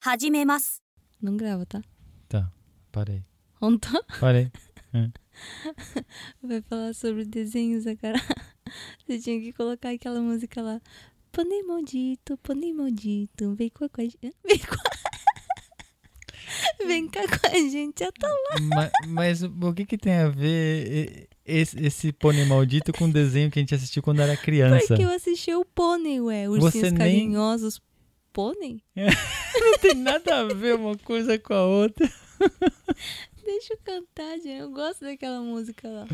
[0.00, 0.80] 始めます。
[1.22, 1.82] Não grava, tá?
[2.28, 2.50] Tá,
[2.90, 3.22] parei.
[3.60, 4.50] Ontem Parei.
[6.42, 8.18] vai falar sobre desenhos, a cara.
[9.06, 10.80] Você tinha que colocar aquela música lá.
[11.30, 14.18] Pônei maldito, pônei maldito, vem cá com a gente.
[14.44, 16.86] Vem, com a...
[16.86, 18.90] vem cá com a gente, já tá lá.
[19.06, 23.12] mas, mas o que que tem a ver e- esse, esse pônei maldito com o
[23.12, 24.86] desenho que a gente assistiu quando era criança?
[24.88, 26.48] Porque eu assisti o pônei, ué.
[26.48, 27.80] Ursinhos Você nem- carinhosos.
[28.32, 28.82] Pônei?
[28.96, 32.10] Não tem nada a ver uma coisa com a outra.
[33.44, 34.60] Deixa eu cantar, gente.
[34.60, 36.06] Eu gosto daquela música lá.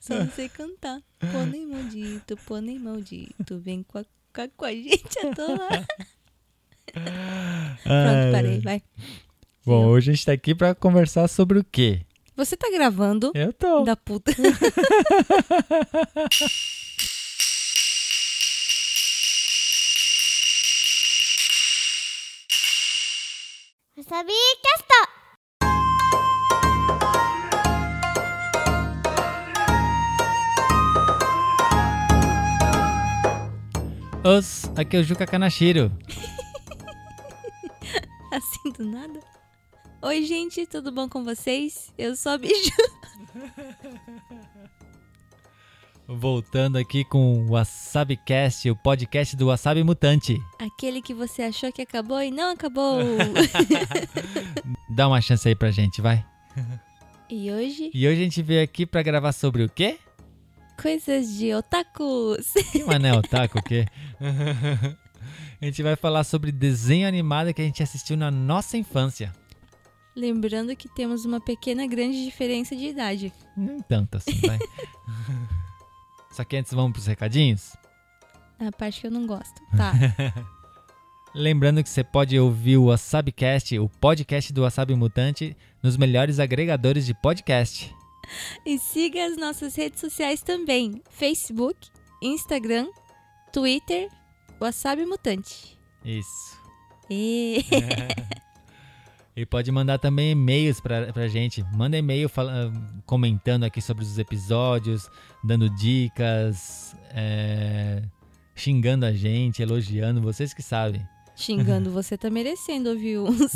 [0.00, 1.02] Só não sei cantar.
[1.32, 4.04] Pônei maldito, pônei maldito, vem com a,
[4.56, 5.68] com a, gente, já tô lá.
[7.82, 8.82] Pronto, parei, vai.
[9.66, 12.00] Bom, hoje a gente tá aqui pra conversar sobre o quê?
[12.34, 13.32] Você tá gravando?
[13.34, 13.82] Eu tô.
[13.82, 14.32] Da puta.
[23.97, 24.83] Wasabi キャス
[34.23, 35.91] ト Os, aqui é o Juca Kanashiro.
[38.31, 39.19] Assim do nada.
[40.01, 41.93] Oi, gente, tudo bom com vocês?
[41.97, 42.71] Eu sou a Biju.
[46.10, 50.40] Voltando aqui com o WasabiCast, o podcast do Wasabi Mutante.
[50.58, 53.00] Aquele que você achou que acabou e não acabou.
[54.88, 56.24] Dá uma chance aí pra gente, vai.
[57.28, 59.98] e hoje, E hoje a gente veio aqui pra gravar sobre o quê?
[60.80, 62.52] coisas de otakus.
[62.72, 63.84] Que mané otaku o quê?
[65.60, 69.30] a gente vai falar sobre desenho animado que a gente assistiu na nossa infância.
[70.16, 73.32] Lembrando que temos uma pequena grande diferença de idade.
[73.56, 74.58] Nem tanto assim, vai.
[76.38, 77.76] Só que antes vamos pros recadinhos?
[78.60, 79.60] A parte que eu não gosto.
[79.76, 79.92] Tá.
[81.34, 87.04] Lembrando que você pode ouvir o WasabiCast, o podcast do Wasabi Mutante, nos melhores agregadores
[87.04, 87.92] de podcast.
[88.64, 91.88] E siga as nossas redes sociais também: Facebook,
[92.22, 92.86] Instagram,
[93.52, 94.08] Twitter,
[94.60, 95.76] Wasabi Mutante.
[96.04, 96.56] Isso.
[97.10, 97.64] E...
[99.38, 101.64] E pode mandar também e-mails pra, pra gente.
[101.72, 102.72] Manda e-mail fala-
[103.06, 105.08] comentando aqui sobre os episódios,
[105.44, 108.02] dando dicas, é,
[108.56, 111.06] xingando a gente, elogiando, vocês que sabem.
[111.36, 113.52] Xingando, você tá merecendo ouvir uns.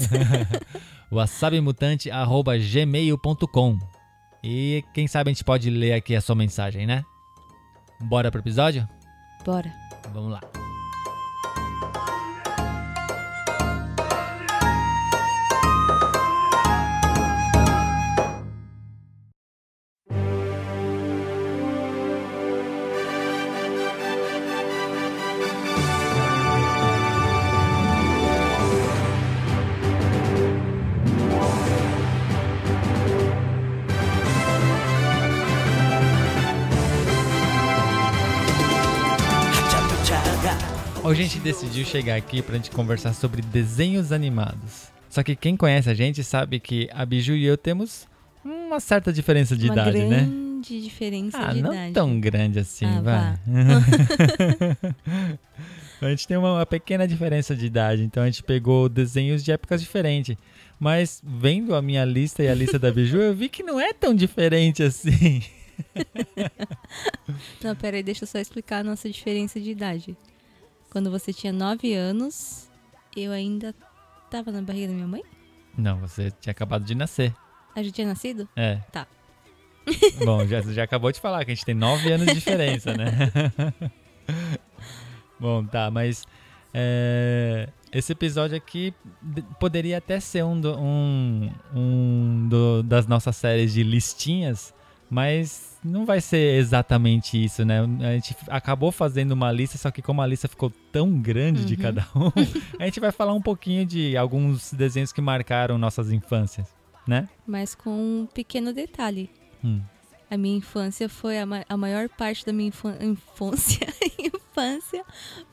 [1.11, 3.79] wasabimutante.gmail.com
[4.45, 7.03] E quem sabe a gente pode ler aqui a sua mensagem, né?
[8.03, 8.89] Bora pro episódio?
[9.45, 9.73] Bora.
[10.15, 10.62] Vamos lá.
[41.53, 44.91] Decidiu chegar aqui pra gente conversar sobre desenhos animados.
[45.11, 48.09] Só que quem conhece a gente sabe que a Biju e eu temos
[48.43, 50.21] uma certa diferença de uma idade, né?
[50.21, 51.93] grande diferença Ah, de não idade.
[51.93, 53.39] tão grande assim, Ah, vai.
[56.01, 59.53] a gente tem uma, uma pequena diferença de idade, então a gente pegou desenhos de
[59.53, 60.35] épocas diferentes.
[60.81, 63.93] Mas vendo a minha lista e a lista da Biju, eu vi que não é
[63.93, 65.43] tão diferente assim.
[67.63, 70.17] Não, pera aí, deixa eu só explicar a nossa diferença de idade.
[70.93, 72.69] Quando você tinha 9 anos,
[73.17, 73.75] eu ainda
[74.31, 75.23] tava na barriga da minha mãe?
[75.77, 77.35] Não, você tinha acabado de nascer.
[77.75, 78.47] A gente tinha nascido?
[78.55, 78.77] É.
[78.93, 79.07] Tá.
[80.25, 83.11] Bom, já, já acabou de falar que a gente tem nove anos de diferença, né?
[85.41, 86.25] Bom, tá, mas
[86.75, 88.95] é, esse episódio aqui
[89.59, 94.73] poderia até ser um, do- um, um do- das nossas séries de listinhas,
[95.15, 97.81] mas não vai ser exatamente isso, né?
[98.01, 101.75] A gente acabou fazendo uma lista, só que como a lista ficou tão grande de
[101.75, 101.81] Uhum.
[101.83, 102.33] cada um,
[102.81, 106.75] a gente vai falar um pouquinho de alguns desenhos que marcaram nossas infâncias,
[107.07, 107.29] né?
[107.47, 109.29] Mas com um pequeno detalhe.
[109.63, 109.83] Hum.
[110.31, 113.87] A minha infância foi a, ma- a maior parte da minha infan- infância,
[114.19, 115.05] infância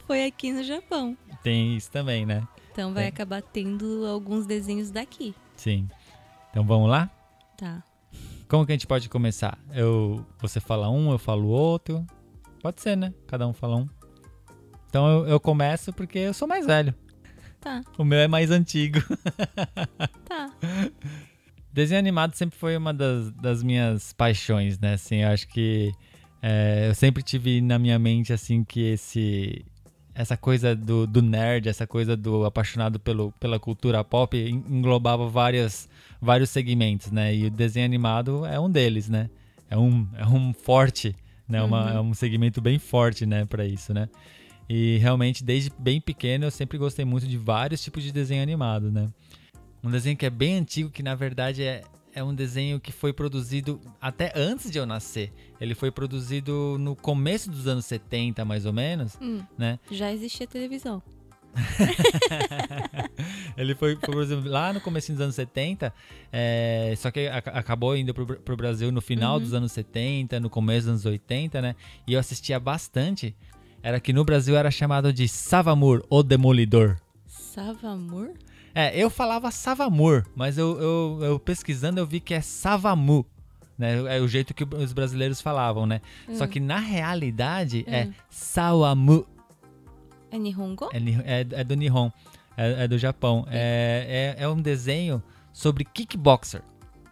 [0.08, 1.18] foi aqui no Japão.
[1.44, 2.48] Tem isso também, né?
[2.72, 3.08] Então vai É.
[3.08, 5.36] acabar tendo alguns desenhos daqui.
[5.58, 5.90] Sim.
[6.50, 7.10] Então vamos lá?
[7.58, 7.84] Tá.
[8.50, 9.58] Como que a gente pode começar?
[9.74, 12.06] Eu, você fala um, eu falo outro.
[12.62, 13.14] Pode ser, né?
[13.28, 13.88] Cada um fala um.
[14.90, 16.94] Então eu, eu começo porque eu sou mais velho.
[17.62, 19.00] Tá, O meu é mais antigo.
[20.28, 20.50] tá.
[21.72, 24.94] Desenho animado sempre foi uma das, das minhas paixões, né?
[24.94, 25.92] Assim, eu acho que
[26.42, 29.64] é, eu sempre tive na minha mente, assim, que esse
[30.16, 35.28] essa coisa do, do nerd, essa coisa do apaixonado pelo, pela cultura pop en- englobava
[35.30, 35.88] várias,
[36.22, 37.34] vários segmentos, né?
[37.36, 39.30] E o desenho animado é um deles, né?
[39.70, 41.16] É um, é um forte,
[41.48, 41.62] né?
[41.62, 43.46] Uma, é um segmento bem forte, né?
[43.46, 44.10] Para isso, né?
[44.68, 48.92] E realmente, desde bem pequeno, eu sempre gostei muito de vários tipos de desenho animado,
[48.92, 49.10] né?
[49.84, 51.84] Um desenho que é bem antigo, que na verdade é,
[52.14, 55.32] é um desenho que foi produzido até antes de eu nascer.
[55.60, 59.80] Ele foi produzido no começo dos anos 70, mais ou menos, Hum, né?
[59.90, 61.02] já existia televisão.
[63.58, 65.94] Ele foi, foi produzido lá no começo dos anos 70,
[66.32, 69.40] é, só que ac- acabou indo pro, pro Brasil no final Uhum.
[69.42, 71.76] dos anos 70, no começo dos anos 80, né?
[72.08, 73.36] E eu assistia bastante.
[73.82, 76.98] Era que no Brasil era chamado de Savamur, o Demolidor.
[77.28, 78.32] Savamur?
[78.76, 83.26] É, eu falava Savamur, mas eu, eu, eu pesquisando eu vi que é Savamu.
[83.78, 84.18] Né?
[84.18, 86.02] É o jeito que os brasileiros falavam, né?
[86.34, 88.14] Só que na realidade é Hum.
[88.30, 89.26] Sawamu.
[90.32, 90.90] É Nihongo?
[90.94, 90.98] É,
[91.42, 92.12] é- é do Nihon,
[92.58, 93.46] é, é do Japão.
[93.50, 95.22] É, é, é um desenho
[95.52, 96.62] sobre kickboxer.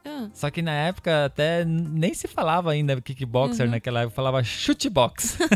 [0.06, 3.72] Ah, Só que na época até nem se falava ainda kickboxer Uhum.
[3.72, 5.38] naquela época, falava chutebox.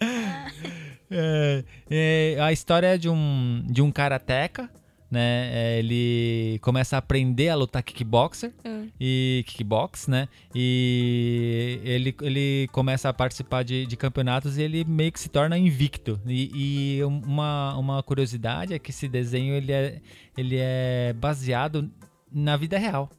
[1.12, 4.70] É, é, a história é de um, de um karateca,
[5.10, 5.50] né?
[5.52, 8.84] É, ele começa a aprender a lutar kickboxer ah.
[9.00, 10.28] e kickbox, né?
[10.54, 15.58] E ele, ele começa a participar de, de campeonatos e ele meio que se torna
[15.58, 16.20] invicto.
[16.26, 20.00] E, e uma, uma curiosidade é que esse desenho ele é,
[20.36, 21.90] ele é baseado
[22.32, 23.10] na vida real.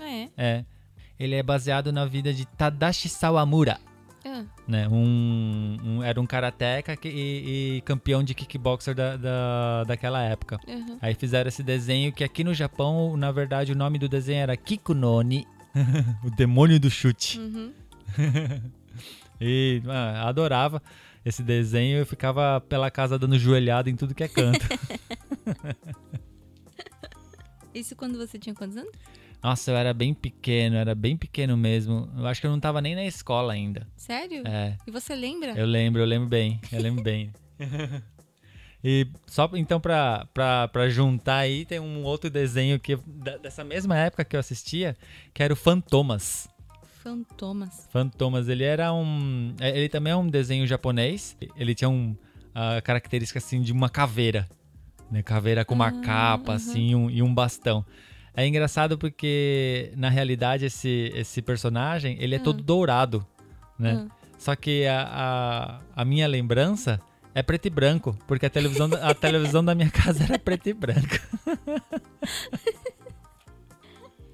[0.00, 0.28] É.
[0.36, 0.64] É.
[1.18, 3.78] Ele é baseado na vida de Tadashi Sawamura.
[4.24, 10.22] Ah, Né, um, um- era um karateca e, e campeão de kickboxer da, da, daquela
[10.22, 10.58] época.
[10.68, 10.98] aham.
[11.00, 14.56] Aí fizeram esse desenho que aqui no Japão, na verdade, o nome do desenho era
[14.56, 15.46] Kikunoni,
[16.24, 17.38] o demônio do chute.
[17.38, 17.72] Uhum.
[19.42, 20.82] E ah, adorava
[21.24, 24.66] esse desenho, eu ficava pela casa dando joelhada em tudo que é canto.
[27.74, 28.90] Isso quando você tinha quantos anos?
[29.42, 32.10] Nossa, eu era bem pequeno, era bem pequeno mesmo.
[32.16, 33.86] Eu acho que eu não tava nem na escola ainda.
[33.96, 34.42] Sério?
[34.46, 35.52] É, E você lembra?
[35.56, 37.32] eu lembro, eu lembro bem, eu lembro bem.
[38.82, 42.96] E só então pra, pra, pra juntar aí, tem um outro desenho que
[43.42, 44.96] dessa mesma época que eu assistia,
[45.34, 46.48] que era o Fantomas.
[47.02, 47.86] Fantomas.
[47.92, 49.54] Fantomas, ele era um.
[49.60, 51.36] é, Ele também é um desenho japonês.
[51.56, 52.16] Ele tinha um,
[52.54, 54.48] a característica assim de uma caveira.
[55.10, 55.22] Né?
[55.22, 57.84] Caveira com uma Ah, capa, assim, um- e um bastão.
[58.34, 63.26] É engraçado porque, na realidade, esse, esse personagem, ele é todo dourado,
[63.78, 64.06] né?
[64.08, 64.14] Ah.
[64.38, 65.02] Só que a,
[65.94, 67.00] a, a minha lembrança
[67.34, 70.68] é preto e branco, porque a televisão, da- a televisão da minha casa era preto
[70.68, 71.18] e branco.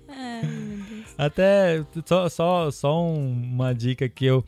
[0.08, 1.14] Ai, meu Deus.
[1.18, 4.44] Até só, só, só um- uma dica que eu.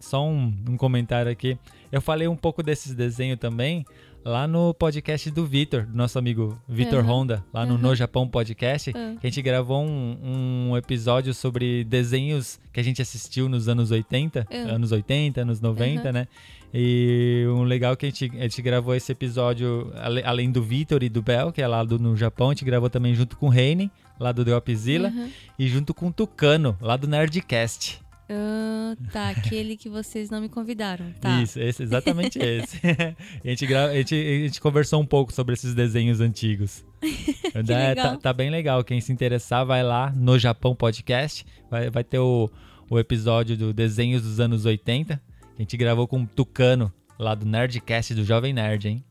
[0.00, 1.56] Só um, um comentário aqui.
[1.90, 3.86] Eu falei um pouco desses desenhos também
[4.24, 7.08] lá no podcast do Vitor, do nosso amigo Vitor Aham.
[7.08, 7.82] Honda, lá no Aham.
[7.82, 8.90] No Japão Podcast.
[8.94, 9.16] Ah.
[9.20, 13.90] Que a gente gravou um, um episódio sobre desenhos que a gente assistiu nos anos
[13.90, 14.54] 80, Ah.
[14.74, 16.12] anos 80, anos 90, Aham.
[16.12, 16.28] né?
[16.76, 19.92] E um legal que a gente, a gente gravou esse episódio,
[20.24, 22.90] além do Vitor e do Bel, que é lá do, no Japão, a gente gravou
[22.90, 25.28] também junto com o Reine, lá do Dropzilla Aham.
[25.56, 28.00] e junto com o Tucano, lá do Nerdcast.
[28.28, 31.12] Ah, tá, aquele que vocês não me convidaram.
[31.20, 31.42] Tá.
[31.42, 32.80] Isso, esse, exatamente esse.
[32.86, 36.84] a, gente gra- a, gente, a gente conversou um pouco sobre esses desenhos antigos.
[37.54, 37.94] Legal.
[37.94, 38.82] Tá, tá bem legal.
[38.82, 41.44] Quem se interessar, vai lá no Japão Podcast.
[41.70, 42.50] Vai, vai ter o,
[42.90, 45.16] o episódio do Desenhos dos anos 80.
[45.16, 45.22] Que
[45.56, 49.04] a gente gravou com o Tucano, lá do Nerdcast do Jovem Nerd, hein?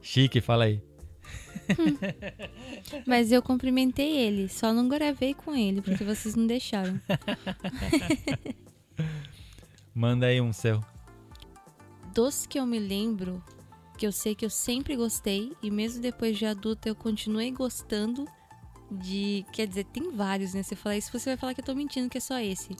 [0.00, 0.80] Chique, fala aí.
[3.06, 7.00] Mas eu cumprimentei ele, só não gravei com ele, porque vocês não deixaram.
[9.94, 10.84] Manda aí um seu.
[12.12, 13.42] Dos que eu me lembro,
[13.96, 18.26] que eu sei que eu sempre gostei, e mesmo depois de adulta eu continuei gostando
[18.90, 19.44] de.
[19.52, 20.62] Quer dizer, tem vários, né?
[20.62, 22.76] Se eu falar isso, você vai falar que eu tô mentindo, que é só esse.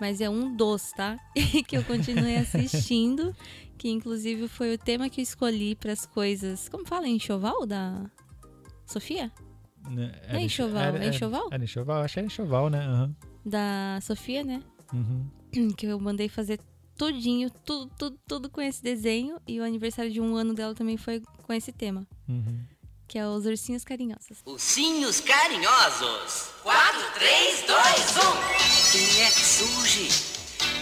[0.00, 1.18] Mas é um dos, tá?
[1.66, 3.34] que eu continuei assistindo,
[3.78, 6.68] que inclusive foi o tema que eu escolhi para as coisas.
[6.68, 7.06] Como fala?
[7.06, 8.10] Enxoval da
[8.86, 9.32] Sofia?
[10.28, 11.48] Era enxoval, era- é enxoval?
[11.50, 12.78] Era enxoval, acho que é enxoval, né?
[12.86, 13.16] Aham.
[13.44, 14.62] Da Sofia, né?
[14.92, 15.26] Uhum.
[15.76, 16.60] que eu mandei fazer
[16.96, 19.40] tudinho, tudo, tudo, tudo com esse desenho.
[19.46, 22.60] E o aniversário de um ano dela também foi com esse tema, Uhum.
[23.08, 24.38] que é os ursinhos carinhosos.
[24.46, 26.50] Ursinhos carinhosos.
[26.62, 28.20] 4, 3, 2, 1.
[28.92, 30.08] Quem é que surge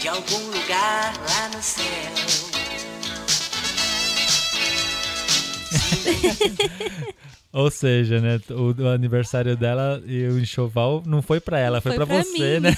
[0.00, 1.84] de algum lugar lá no céu?
[7.52, 8.40] Ou seja, né?
[8.50, 12.22] O, o aniversário dela e o enxoval não foi pra ela, foi, Foi pra pra
[12.22, 12.68] você, mim.
[12.68, 12.76] né?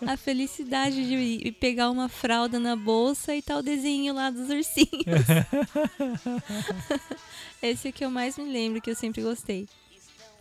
[0.10, 4.88] a felicidade de pegar uma fralda na bolsa e tal desenho lá dos ursinhos.
[7.62, 9.68] Esse é o que eu mais me lembro, que eu sempre gostei.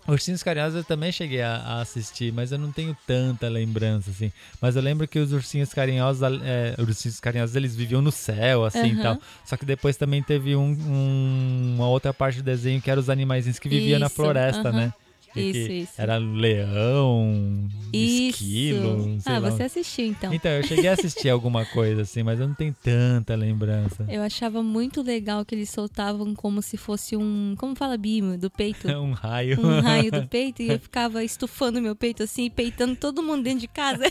[0.07, 4.31] Ursinhos Carinhosos eu também cheguei a, a assistir, mas eu não tenho tanta lembrança, assim.
[4.62, 8.91] Mas eu lembro que os Ursinhos Carinhosos, é, Ursinhos Carinhosos, eles viviam no céu, assim,
[8.91, 9.00] Aham.
[9.00, 9.17] e tal.
[9.43, 13.09] Só que depois também teve um- um- uma outra parte do desenho que era os
[13.09, 14.71] animaizinhos que viviam na Isso, floresta, aham.
[14.74, 14.93] né?
[15.36, 15.94] E Isso, que isso.
[15.98, 19.22] Era leão, esquilo, Isso.
[19.22, 20.34] sei Ah, você assistiu então.
[20.34, 24.06] Então, eu cheguei a assistir alguma coisa, assim, mas eu não tenho tanta lembrança.
[24.10, 27.56] Eu achava muito legal que eles soltavam como se fosse um.
[27.58, 28.38] Como fala Bimo?
[28.38, 28.88] Do peito?
[28.96, 29.60] Um raio.
[29.60, 33.60] Um raio do peito e eu ficava estufando meu peito assim, peitando todo mundo dentro
[33.60, 34.06] de casa.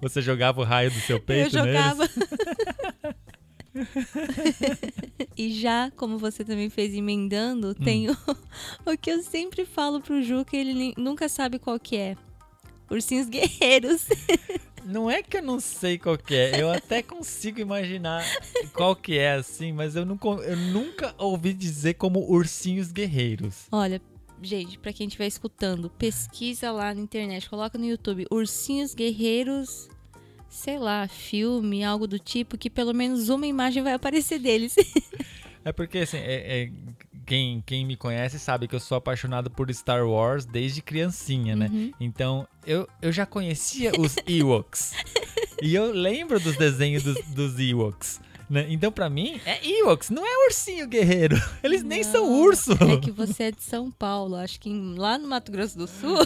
[0.00, 2.08] Você jogava o raio do seu peito eu jogava.
[5.36, 7.84] e já, como você também fez emendando, Hum.
[7.84, 8.16] tem o,
[8.86, 12.16] o que eu sempre falo pro Ju, que ele nunca sabe qual que é.
[12.90, 14.06] Ursinhos Guerreiros.
[14.84, 18.24] Não é que eu não sei qual que é, eu até consigo imaginar
[18.72, 23.66] qual que é assim, mas eu, não, eu nunca ouvi dizer como ursinhos guerreiros.
[23.72, 24.00] Olha,
[24.40, 29.88] gente, pra quem estiver escutando, pesquisa lá na internet, coloca no YouTube Ursinhos Guerreiros,
[30.56, 34.74] sei lá, filme, algo do tipo, que pelo menos uma imagem vai aparecer deles.
[35.64, 36.70] É porque assim, é- é-
[37.26, 41.68] quem, quem me conhece sabe que eu sou apaixonado por Star Wars desde criancinha, né?
[41.72, 41.90] Uhum.
[41.98, 44.92] Então eu, eu já conhecia os Ewoks.
[45.60, 48.20] e eu lembro dos desenhos dos, dos Ewoks.
[48.48, 48.64] Né?
[48.68, 51.34] Então, pra mim, é Ewoks, não é ursinho guerreiro.
[51.64, 52.70] Eles nem são Não, urso.
[52.74, 54.36] É que você é de São Paulo.
[54.36, 56.16] Acho que lá no Mato Grosso do Sul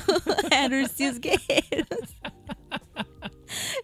[0.51, 2.11] era Ursinhos Guerreiros.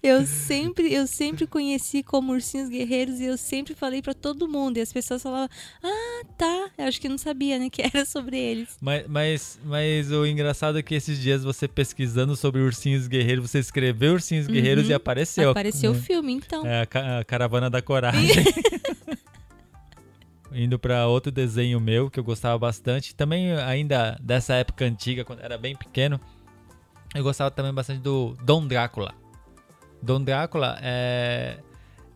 [0.06, 4.76] Eu sempre, eu sempre conheci como Ursinhos Guerreiros e eu sempre falei pra todo mundo.
[4.76, 5.48] E as pessoas falavam,
[5.82, 6.70] ah, tá.
[6.78, 7.68] Eu acho que não sabia, né?
[7.68, 8.76] Que era sobre eles.
[8.80, 13.58] Mas, mas, mas o engraçado é que esses dias você pesquisando sobre ursinhos guerreiros, você
[13.58, 14.90] escreveu ursinhos guerreiros Uhum.
[14.90, 15.50] e apareceu.
[15.50, 16.00] Apareceu o né?
[16.00, 16.64] filme, então.
[16.66, 18.22] É a, a caravana da coragem.
[20.52, 25.40] Indo pra outro desenho meu que eu gostava bastante, também ainda dessa época antiga, quando
[25.40, 26.20] era bem pequeno,
[27.14, 29.12] eu gostava também bastante do Dom Drácula.
[30.02, 31.58] Dom Drácula é.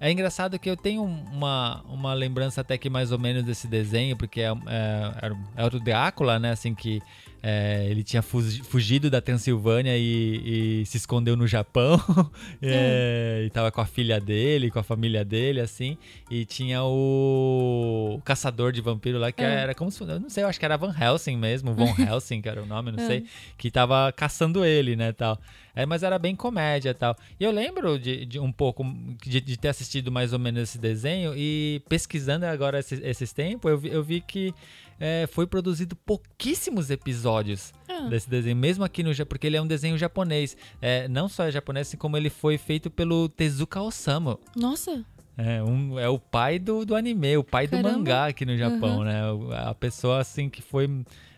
[0.02, 4.16] É engraçado que eu tenho uma, uma lembrança até que mais ou menos desse desenho,
[4.16, 6.52] porque é, é, era- é o Drácula, né?
[6.52, 7.02] Assim que
[7.42, 11.98] é, ele tinha fugi- fugido da Transilvânia e, e se escondeu no Japão.
[12.62, 15.96] É, e tava com a filha dele, com a família dele, assim.
[16.30, 19.46] E tinha o caçador de vampiro lá, que É.
[19.62, 22.40] era como se eu não sei, eu acho que era Van Helsing mesmo, Von Helsing,
[22.42, 23.06] que era o nome, não É.
[23.06, 23.24] sei.
[23.56, 25.38] Que tava caçando ele, né, tal.
[25.74, 27.16] É, mas era bem comédia tal.
[27.38, 28.84] E eu lembro de, de um pouco
[29.24, 33.70] de, de ter assistido mais ou menos esse desenho e pesquisando agora esses, esses tempos,
[33.70, 34.52] eu vi, eu vi que
[35.00, 38.06] é, foi produzido pouquíssimos episódios Ah.
[38.08, 40.56] desse desenho, mesmo aqui no Japão, porque ele é um desenho japonês.
[40.80, 44.38] É, não só é japonês, assim como ele foi feito pelo Tezuka Osamu.
[44.54, 45.04] Nossa,
[45.38, 47.92] É, um, é o pai do, do anime, o pai do Caramba.
[47.96, 49.04] mangá aqui no Japão, Uhum.
[49.04, 49.20] né?
[49.66, 50.86] A pessoa, assim, que foi...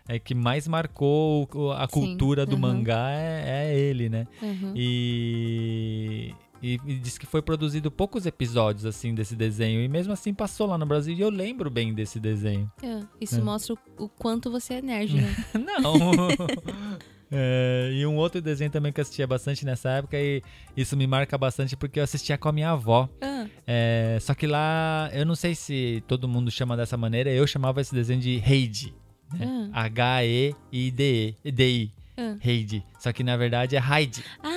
[0.05, 2.61] É, que mais marcou a Sim, cultura do uhum.
[2.61, 4.27] mangá é, é ele, né?
[4.41, 4.73] Uhum.
[4.75, 9.81] E, e, e diz que foi produzido poucos episódios, assim, desse desenho.
[9.81, 12.71] E mesmo assim passou lá no Brasil e eu lembro bem desse desenho.
[12.81, 13.41] É, isso É.
[13.41, 15.35] mostra o, o quanto você é nerd, né?
[15.53, 15.93] Não.
[17.35, 20.43] É, e um outro desenho também que eu assistia bastante nessa época e
[20.77, 23.09] isso me marca bastante porque eu assistia com a minha avó.
[23.19, 27.47] Ah, É, só que lá, eu não sei se todo mundo chama dessa maneira, eu
[27.47, 28.93] chamava esse desenho de Heidi.
[29.33, 29.69] Né?
[29.73, 29.85] Ah.
[29.85, 31.51] H-E-I-D-E.
[31.51, 31.91] D-I.
[32.17, 32.35] ah.
[32.39, 32.85] Heidi.
[32.99, 34.23] Só que na verdade é Heidi.
[34.43, 34.52] Ah,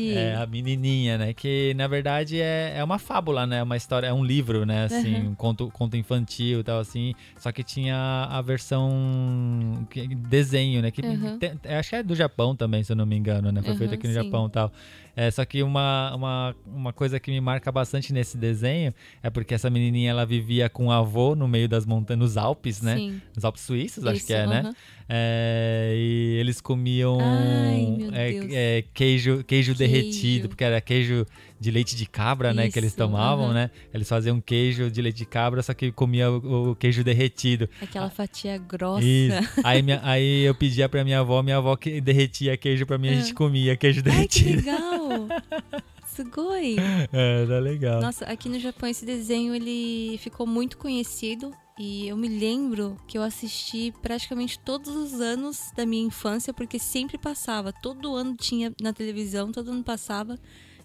[0.00, 1.32] É a menininha, né?
[1.34, 3.62] Que na verdade é, é uma fábula, né?
[3.62, 4.84] Uma história, é um livro, né?
[4.84, 5.30] Assim, Uhum.
[5.30, 7.14] um conto, conto infantil e tal, assim.
[7.38, 7.96] Só que tinha
[8.30, 10.90] a versão que- desenho, né?
[10.90, 11.38] Que Uhum.
[11.38, 13.62] tem- acho que é do Japão também, se eu não me engano, né?
[13.62, 14.18] Foi feito Uhum, aqui no sim.
[14.22, 14.72] Japão e tal.
[15.14, 19.52] É, só que uma, uma, uma coisa que me marca bastante nesse desenho é porque
[19.54, 22.96] essa menininha ela vivia com o avô no meio das montanhas, nos Alpes, né?
[22.96, 23.20] Sim.
[23.34, 24.60] Nos Alpes suíços, acho Isso, que é, né?
[24.60, 24.74] aham.
[25.08, 29.74] É, e eles comiam Ai, é, é, queijo, queijo, Queijo.
[29.74, 31.26] derretido, porque era queijo
[31.62, 32.70] de leite de cabra, né?
[32.70, 33.54] Que eles Isso, tomavam, aham.
[33.54, 33.70] né?
[33.94, 37.68] Eles faziam queijo de leite de cabra, só que comia o, o queijo derretido.
[37.80, 39.04] Aquela fatia grossa.
[39.04, 39.60] Isso.
[39.64, 43.08] Aí, minha- aí eu pedia pra minha avó, minha avó que derretia queijo pra mim,
[43.08, 43.14] a Ah.
[43.14, 44.56] gente comia queijo Ai, que derretido.
[44.56, 45.28] legal!
[46.14, 46.76] Sugoi!
[47.12, 48.00] É, era legal.
[48.02, 53.16] Nossa, aqui no Japão esse desenho ele ficou muito conhecido e eu me lembro que
[53.16, 58.72] eu assisti praticamente todos os anos da minha infância porque sempre passava, todo ano tinha
[58.80, 60.38] na televisão, todo ano passava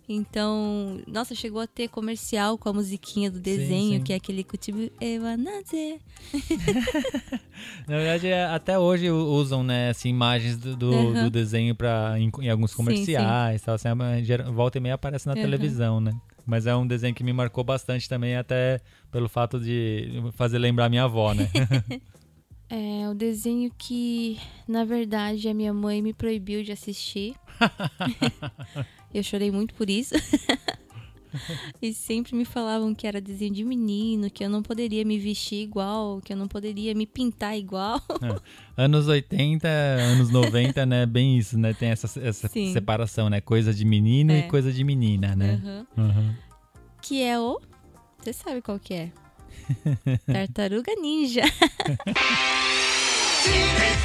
[0.09, 4.03] Então, nossa, chegou a ter comercial com a musiquinha do desenho, sim.
[4.03, 5.99] que é aquele Kutibu Ewanase.
[7.87, 12.31] Na verdade, é, até hoje usam, né, assim, imagens do, do, do desenho pra, em,
[12.41, 13.89] em alguns Sim, comerciais, tal, assim,
[14.23, 16.13] gera- volta e meia aparece na televisão, né?
[16.45, 18.79] Mas é um desenho que me marcou bastante também, até
[19.11, 21.49] pelo fato de fazer lembrar minha avó, né?
[22.69, 24.37] É o desenho que,
[24.67, 27.33] na verdade, a minha mãe me proibiu de assistir.
[29.17, 30.13] Eu chorei muito por isso.
[31.81, 35.63] e sempre me falavam que era desenho de menino, que eu não poderia me vestir
[35.63, 37.99] igual, que eu não poderia me pintar igual.
[38.77, 41.07] anos 80, anos 90, né?
[41.07, 41.73] Bem isso, né?
[41.73, 42.71] Tem essa, essa Sim.
[42.73, 43.41] separação, né?
[43.41, 44.37] Coisa de menino É.
[44.39, 45.59] e coisa de menina, né?
[45.63, 45.87] Aham.
[45.97, 46.35] Uhum.
[47.01, 47.59] Que é o.
[48.19, 49.11] Você sabe qual que é?
[50.31, 51.41] Tartaruga Ninja.
[51.41, 51.57] Teenage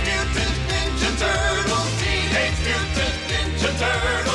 [0.09, 1.92] Mutant Ninja Turtles.
[2.00, 4.32] Teenage Mutant Ninja Turtles.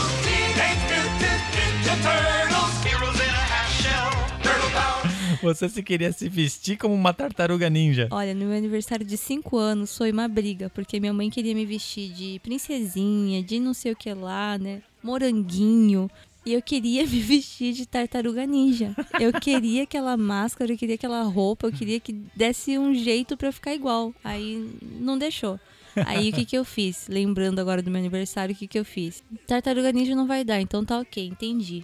[5.41, 8.07] Você se queria se vestir como uma tartaruga ninja.
[8.11, 11.65] Olha, no meu aniversário de 5 anos foi uma briga, porque minha mãe queria me
[11.65, 14.81] vestir de princesinha, de não sei o que lá, né?
[15.03, 16.09] Moranguinho.
[16.45, 18.95] E eu queria me vestir de tartaruga ninja.
[19.19, 23.53] Eu queria aquela máscara, eu queria aquela roupa, eu queria que desse um jeito eu
[23.53, 24.13] ficar igual.
[24.23, 25.59] Aí não deixou.
[26.05, 27.07] Aí o que que eu fiz?
[27.07, 29.23] Lembrando agora do meu aniversário, o que que eu fiz?
[29.47, 31.83] Tartaruga ninja não vai dar, então tá ok, entendi.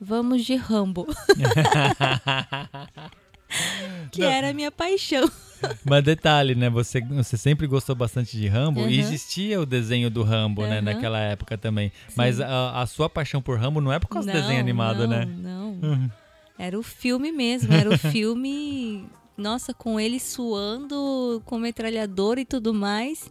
[0.00, 1.06] Vamos de Rambo.
[4.10, 5.30] que era a minha paixão.
[5.84, 6.70] Mas detalhe, né?
[6.70, 8.88] Você, você sempre gostou bastante de Rambo e Uhum.
[8.90, 10.78] existia o desenho do Rambo, né?
[10.78, 10.84] Uhum.
[10.84, 11.92] Naquela época também.
[12.16, 15.00] Mas a, a sua paixão por Rambo não é por causa do Não, desenho animado,
[15.00, 15.24] não, né?
[15.26, 16.10] Não, Uhum.
[16.58, 22.74] Era o filme mesmo, era o filme, nossa, com ele suando, com metralhadora e tudo
[22.74, 23.30] mais.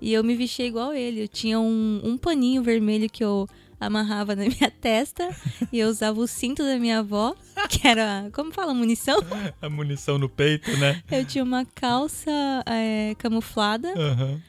[0.00, 1.22] E eu me vestia igual ele.
[1.24, 3.46] Eu tinha um, um paninho vermelho que eu
[3.80, 5.34] amarrava na minha testa
[5.72, 7.34] e eu usava o cinto da minha avó,
[7.68, 9.18] que era, como fala, munição.
[9.60, 11.02] A munição no peito, né?
[11.10, 12.30] Eu tinha uma calça
[12.66, 14.40] é, camuflada Aham.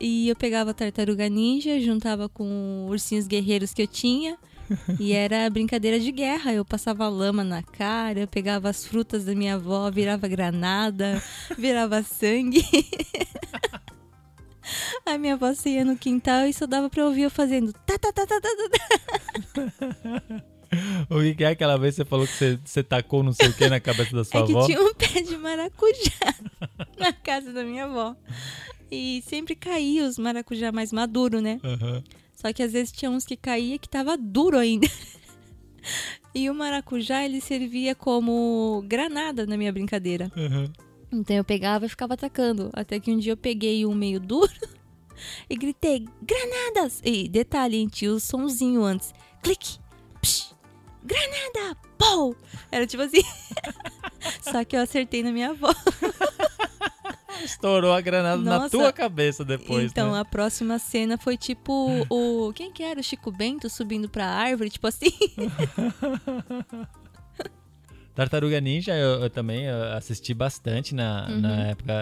[0.00, 4.38] e eu pegava a tartaruga ninja, juntava com ursinhos guerreiros que eu tinha.
[5.00, 6.52] E era brincadeira de guerra.
[6.52, 11.22] Eu passava lama na cara, eu pegava as frutas da minha avó, virava granada,
[11.56, 12.62] virava sangue.
[15.06, 18.12] A minha avó saía no quintal e só dava pra ouvir eu fazendo tá, tá,
[18.12, 20.44] tá, tá, tá, tá.
[21.08, 23.48] O que que é aquela vez que você falou que você, você tacou não sei
[23.48, 24.66] o que na cabeça da sua É que avó?
[24.66, 26.34] tinha um pé de maracujá
[26.98, 28.14] na casa da minha avó.
[28.90, 31.58] E sempre caía os maracujá mais maduro, né?
[31.64, 32.02] Aham.
[32.34, 34.86] Só que às vezes tinha uns que caía que tava duro ainda.
[36.34, 40.30] E o maracujá, ele servia como granada na minha brincadeira.
[40.36, 40.70] Aham.
[41.10, 42.70] Então eu pegava e ficava atacando.
[42.72, 44.52] Até que um dia eu peguei um meio duro
[45.48, 47.00] e gritei, granadas!
[47.04, 49.12] E detalhe, hein, tinha o sonzinho antes.
[49.42, 49.78] Clique!
[50.20, 50.54] Psh,
[51.02, 51.76] granada!
[51.96, 52.36] Pou!
[52.70, 53.22] Era tipo assim.
[54.42, 55.74] Só que eu acertei na minha avó.
[57.44, 58.70] Estourou a granada na Nossa.
[58.70, 60.20] tua cabeça depois, então né?
[60.20, 62.52] a próxima cena foi tipo o.
[62.52, 62.98] Quem que era?
[62.98, 65.12] O Chico Bento subindo pra árvore, tipo assim.
[68.18, 71.40] Tartaruga Ninja eu, eu também eu assisti bastante na, Uhum.
[71.40, 71.92] na época.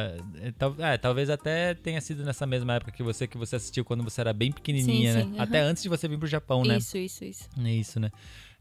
[0.41, 3.85] É, tal- é, talvez até tenha sido nessa mesma época que você, que você assistiu
[3.85, 5.25] quando você era bem pequenininha, Sim, né?
[5.27, 5.43] sim, aham.
[5.43, 6.79] Até antes de você vir pro Japão, né?
[6.79, 7.49] Isso, isso, isso.
[7.63, 8.11] É Isso, né?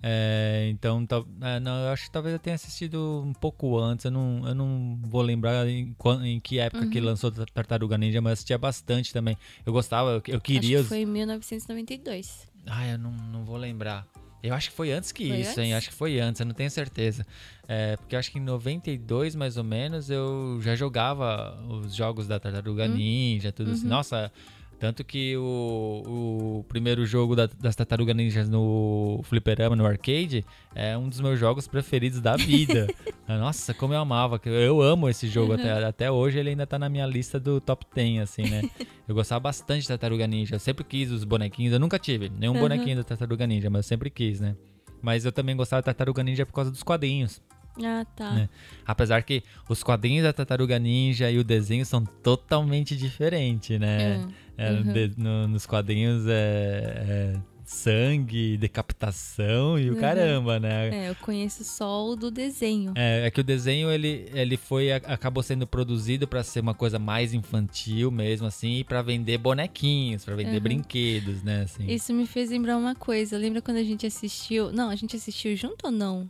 [0.04, 4.04] É, então, tal- é, não, eu acho que talvez eu tenha assistido um pouco antes.
[4.04, 7.06] Eu não, eu não vou lembrar em, em que época que Uhum.
[7.06, 9.38] lançou Tar- Tartaruga Ninja, mas eu assistia bastante também.
[9.66, 10.80] Eu gostava, eu, eu queria.
[10.80, 12.50] Acho que foi em 1992.
[12.68, 14.06] Ah, eu não, não vou lembrar.
[14.48, 15.74] Eu acho que foi antes que Foi isso, hein?
[15.74, 15.78] antes?
[15.78, 17.26] Acho que foi antes, eu não tenho certeza.
[17.68, 22.28] É, porque eu acho que em 92, mais ou menos, eu já jogava os jogos
[22.28, 22.96] da Tartaruga Hum?
[22.96, 23.84] Ninja, tudo assim.
[23.84, 23.90] Uhum.
[23.90, 24.32] Nossa,
[24.80, 30.98] tanto que o, o primeiro jogo da- das Tartaruga Ninjas no Fliperama, no arcade, é
[30.98, 32.88] um dos meus jogos preferidos da vida.
[33.28, 34.38] Nossa, como eu amava.
[34.38, 35.60] que Eu amo esse jogo Uhum.
[35.60, 38.62] até, até hoje, ele ainda tá na minha lista do top 10, assim, né?
[39.08, 40.56] Eu gostava bastante de Tartaruga Ninja.
[40.56, 41.72] Eu sempre quis os bonequinhos.
[41.74, 42.60] Eu nunca tive nenhum Uhum.
[42.62, 44.56] bonequinho da Tartaruga Ninja, mas eu sempre quis, né?
[45.02, 47.40] Mas eu também gostava da Tartaruga Ninja por causa dos quadrinhos.
[47.84, 48.40] Ah, tá.
[48.40, 48.50] É.
[48.86, 54.26] Apesar que os quadrinhos da Tartaruga Ninja e o desenho são totalmente diferentes, né?
[54.58, 54.94] É, uhum.
[54.94, 60.00] de- no- nos quadrinhos é, é sangue, decapitação e o Uhum.
[60.00, 61.06] caramba, né?
[61.06, 62.94] É, eu conheço só o do desenho.
[62.96, 67.00] É, é que o desenho ele, ele foi acabou sendo produzido pra ser uma coisa
[67.00, 70.64] mais infantil mesmo assim, e para vender bonequinhos, pra vender Uhum.
[70.64, 71.88] brinquedos, né, assim.
[71.88, 73.38] Isso me fez lembrar uma coisa.
[73.38, 74.72] Lembra quando a gente assistiu.
[74.72, 76.30] Não, a gente assistiu junto ou não?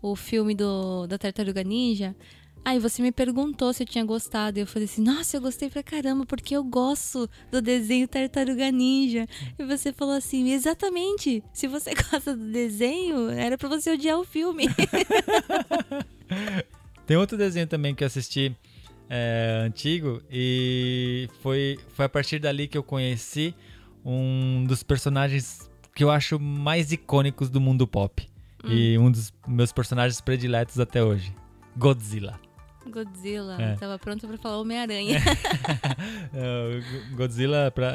[0.00, 2.14] O filme do, da Tartaruga Ninja.
[2.68, 4.58] Aí você me perguntou se eu tinha gostado.
[4.58, 8.70] E eu falei assim, nossa, eu gostei pra caramba, porque eu gosto do desenho Tartaruga
[8.70, 9.26] Ninja.
[9.58, 11.42] E você falou assim, exatamente.
[11.50, 14.66] Se você gosta do desenho, era pra você odiar o filme.
[17.06, 18.54] Tem outro desenho também que eu assisti
[19.08, 23.54] é, antigo e foi, foi a partir dali que eu conheci
[24.04, 28.28] um dos personagens que eu acho mais icônicos do mundo pop.
[28.62, 31.34] E um dos meus personagens prediletos até hoje.
[31.74, 32.38] Godzilla.
[32.90, 33.56] Godzilla.
[33.60, 33.74] É.
[33.76, 35.18] Tava pronta pra falar Homem-Aranha.
[36.34, 36.80] É,
[37.12, 37.92] o Godzilla, pra,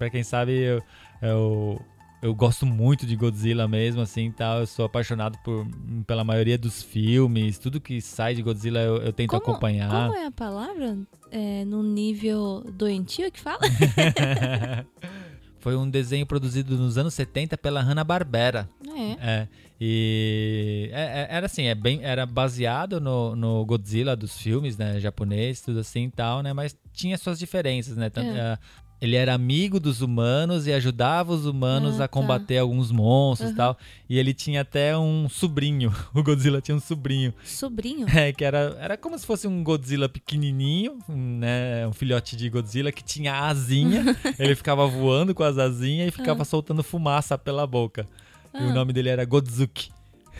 [0.00, 0.82] é, quem sabe, eu,
[1.22, 1.80] eu,
[2.22, 4.60] eu gosto muito de Godzilla mesmo, assim, tal.
[4.60, 5.66] Eu sou apaixonado por,
[6.06, 7.58] pela maioria dos filmes.
[7.58, 9.90] Tudo que sai de Godzilla eu, eu tento Como- acompanhar.
[10.08, 10.96] Como é a palavra?
[11.30, 13.60] É, no nível doentio que fala?
[15.64, 18.68] Foi um desenho produzido nos anos 70 pela Hanna-Barbera.
[18.86, 19.30] É.
[19.30, 19.48] É,
[19.80, 25.00] e é- é- era assim, é bem, era baseado no, no Godzilla dos filmes, né,
[25.00, 28.58] japonês, tudo assim e tal, né, mas tinha suas diferenças, né, tanto- É.
[29.04, 32.08] ele era amigo dos humanos e ajudava os humanos Ah, a tá.
[32.08, 33.76] combater alguns monstros e tal,
[34.08, 38.06] e ele tinha até um sobrinho, o Godzilla tinha um sobrinho, Sobrinho?
[38.08, 42.90] é, que era, era como se fosse um Godzilla pequenininho, né, um filhote de Godzilla
[42.90, 48.06] que tinha asinha, ele ficava voando com as asinhas e ficava soltando fumaça pela boca.
[48.54, 48.72] E o Ah.
[48.72, 49.90] nome dele era Godzuki.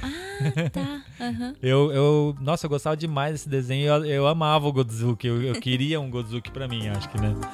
[0.02, 1.02] Ah, tá.
[1.20, 1.54] Aham.
[1.62, 3.86] Eu, eu, nossa, eu gostava demais desse desenho.
[3.86, 5.26] Eu, eu amava o Godzuki.
[5.26, 7.34] Eu, eu queria um Godzuki pra mim, acho que, né?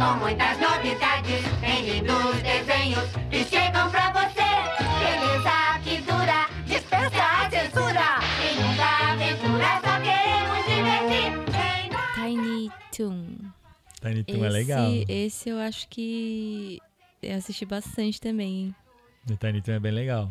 [0.00, 1.09] Com muitas novidades
[13.00, 13.24] Toon.
[14.02, 14.92] Tiny Toon é legal.
[15.08, 16.78] Esse eu acho que
[17.22, 18.74] eu assisti bastante também.
[19.30, 20.30] O Tiny Toon é bem legal.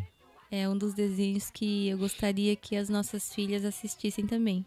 [0.52, 4.64] É um dos desenhos que eu gostaria que as nossas filhas assistissem também.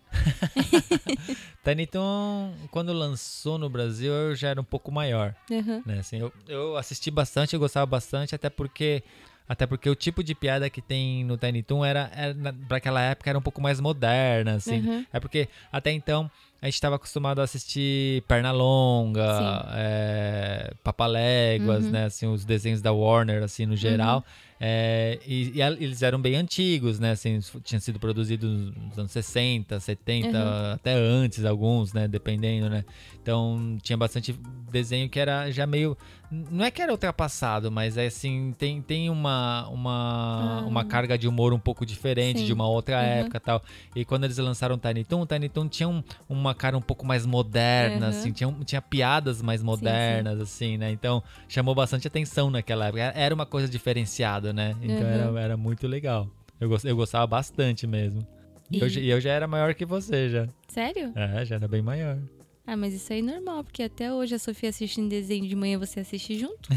[1.65, 5.33] Tiny Toon, quando lançou no Brasil, eu já era um pouco maior.
[5.49, 5.83] Aham.
[5.87, 6.01] Né?
[6.01, 9.05] Assim, eu, eu assisti bastante, eu gostava bastante, até porque.
[9.49, 12.35] Até porque o tipo de piada que tem no Tiny Toon era, era
[12.67, 14.81] pra aquela época era um pouco mais moderna, assim.
[14.81, 15.05] Uhum.
[15.13, 16.31] É porque até então
[16.63, 21.91] a gente estava acostumado a assistir Pernalonga, é, Papaléguas, Uhum.
[21.91, 22.05] né?
[22.05, 24.25] Assim, os desenhos da Warner, assim, no geral.
[24.65, 27.11] É, e, e eles eram bem antigos, né?
[27.11, 30.73] Assim, tinham sido produzidos nos anos 60, 70, Uhum.
[30.75, 32.07] até antes alguns, né?
[32.07, 32.85] Dependendo, né?
[33.21, 34.33] Então tinha bastante
[34.71, 35.99] desenho que era já meio.
[36.31, 40.67] Não é que era ultrapassado, mas é assim, tem, tem uma, uma, Ah.
[40.67, 42.47] uma carga de humor um pouco diferente Sim.
[42.47, 43.03] de uma outra Uhum.
[43.03, 43.63] época e tal.
[43.97, 46.81] E quando eles lançaram o Tiny Toon, o Tiny Toon tinha um- uma cara um
[46.81, 48.11] pouco mais moderna, Uhum.
[48.11, 50.91] assim, tinha, tinha piadas mais modernas, assim, né?
[50.91, 53.03] Então chamou bastante atenção naquela época.
[53.15, 54.77] Era uma coisa diferenciada, né?
[54.83, 55.13] Então Uhum.
[55.13, 56.29] era, era muito legal.
[56.61, 58.27] Eu, gos- eu gostava bastante mesmo.
[58.71, 60.47] E, eu, já- eu já era maior que você, já.
[60.69, 61.13] Sério?
[61.15, 62.19] É, já era bem maior.
[62.67, 65.79] Ah, mas isso aí é normal, porque até hoje a Sofia assistindo desenho de manhã
[65.79, 66.69] você assiste junto.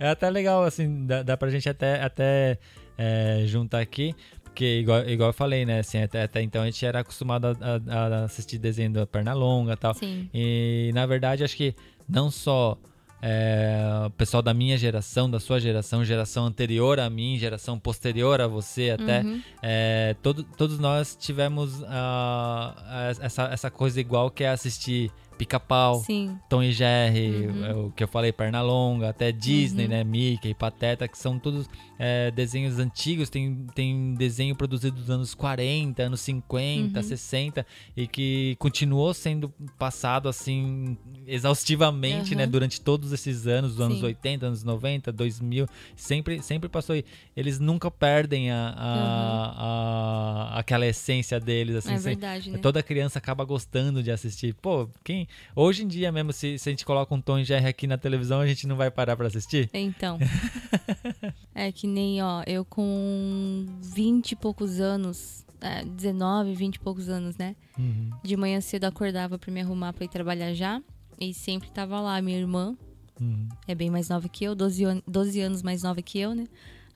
[0.00, 2.58] É até legal, assim, dá, dá pra gente até, até
[2.98, 6.84] é, juntar aqui, porque igual, igual eu falei, né, assim, até, até então a gente
[6.84, 7.50] era acostumado a,
[7.88, 9.94] a- a assistir desenho da Pernalonga e tal.
[9.94, 10.28] Sim.
[10.34, 11.74] E na verdade acho que
[12.08, 12.76] não só
[13.28, 18.40] é, o pessoal da minha geração, da sua geração, geração anterior a mim, geração posterior
[18.40, 19.42] a você até, Uhum.
[19.62, 26.02] é, todo- todos nós tivemos ah, essa, essa coisa igual que é assistir Pica-Pau.
[26.48, 27.64] Tom e Jerry, Uhum.
[27.64, 29.90] é, o que eu falei, Pernalonga, até Disney, Uhum.
[29.90, 30.04] né?
[30.04, 31.68] Mickey, Pateta, que são todos
[31.98, 33.30] é, desenhos antigos.
[33.30, 37.02] Tem, tem desenho produzido dos anos 40, anos 50, Uhum.
[37.02, 40.96] 60, e que continuou sendo passado assim
[41.26, 42.38] exaustivamente, Uhum.
[42.38, 42.46] né?
[42.46, 44.04] Durante todos esses anos, dos anos Sim.
[44.06, 46.94] 80, anos 90, 2000, sempre, sempre passou.
[46.94, 47.04] aí.
[47.36, 49.54] Eles nunca perdem a, a-
[50.54, 51.94] a- aquela essência deles, assim.
[51.94, 52.58] é verdade, né?
[52.58, 54.54] Toda criança acaba gostando de assistir.
[54.54, 55.25] Pô, quem.
[55.54, 57.96] Hoje em dia mesmo, se, se a gente coloca um Tom e Jerry aqui na
[57.98, 59.68] televisão, a gente não vai parar pra assistir?
[59.72, 60.18] Então.
[61.54, 67.08] é que nem, ó, eu com 20 e poucos anos, é, 19, 20 e poucos
[67.08, 67.56] anos, né?
[67.78, 68.10] Uhum.
[68.22, 70.82] De manhã cedo acordava pra me arrumar pra ir trabalhar já.
[71.18, 72.76] E sempre tava lá minha irmã,
[73.18, 73.48] Uhum.
[73.66, 76.44] é bem mais nova que eu, 12, an- 12 anos mais nova que eu, né?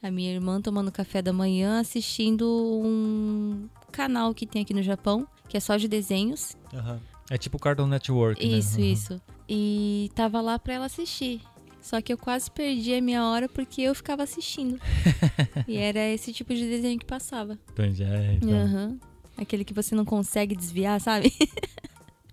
[0.02, 2.46] A minha irmã tomando café da manhã, assistindo
[2.84, 6.56] um canal que tem aqui no Japão, que é só de desenhos.
[6.74, 7.00] Aham.
[7.30, 8.44] É tipo Cartoon Network.
[8.46, 8.58] né?
[8.58, 8.84] Isso, Uhum.
[8.84, 9.22] isso.
[9.48, 11.40] E tava lá pra ela assistir.
[11.80, 14.78] Só que eu quase perdi a minha hora porque eu ficava assistindo.
[15.66, 17.58] e era esse tipo de desenho que passava.
[17.74, 18.34] Tom e Jerry.
[18.36, 18.50] Então.
[18.52, 18.98] Aham.
[19.38, 21.32] Aquele que você não consegue desviar, sabe?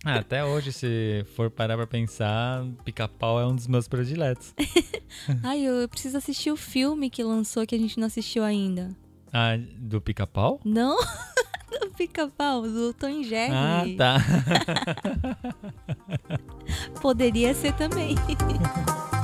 [0.06, 4.54] Ah, até hoje, se for parar pra pensar, pica-pau é um dos meus prediletos.
[5.44, 8.96] Ai, eu, eu preciso assistir o filme que lançou que a gente não assistiu ainda.
[9.34, 10.62] Ah, do pica-pau?
[10.64, 10.96] Não?
[11.70, 13.54] Do pica-pau, do Tom Jerry.
[13.54, 14.18] Ah, tá.
[17.02, 18.16] Poderia ser também.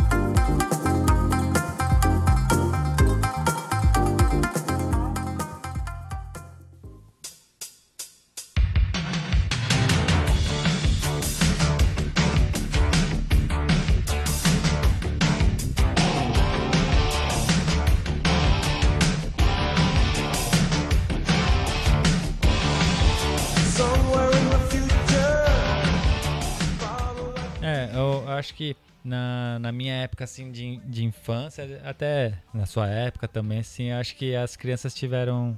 [29.13, 34.15] na, na minha época, assim, de, de infância, até na sua época também, assim, acho
[34.15, 35.57] que as crianças tiveram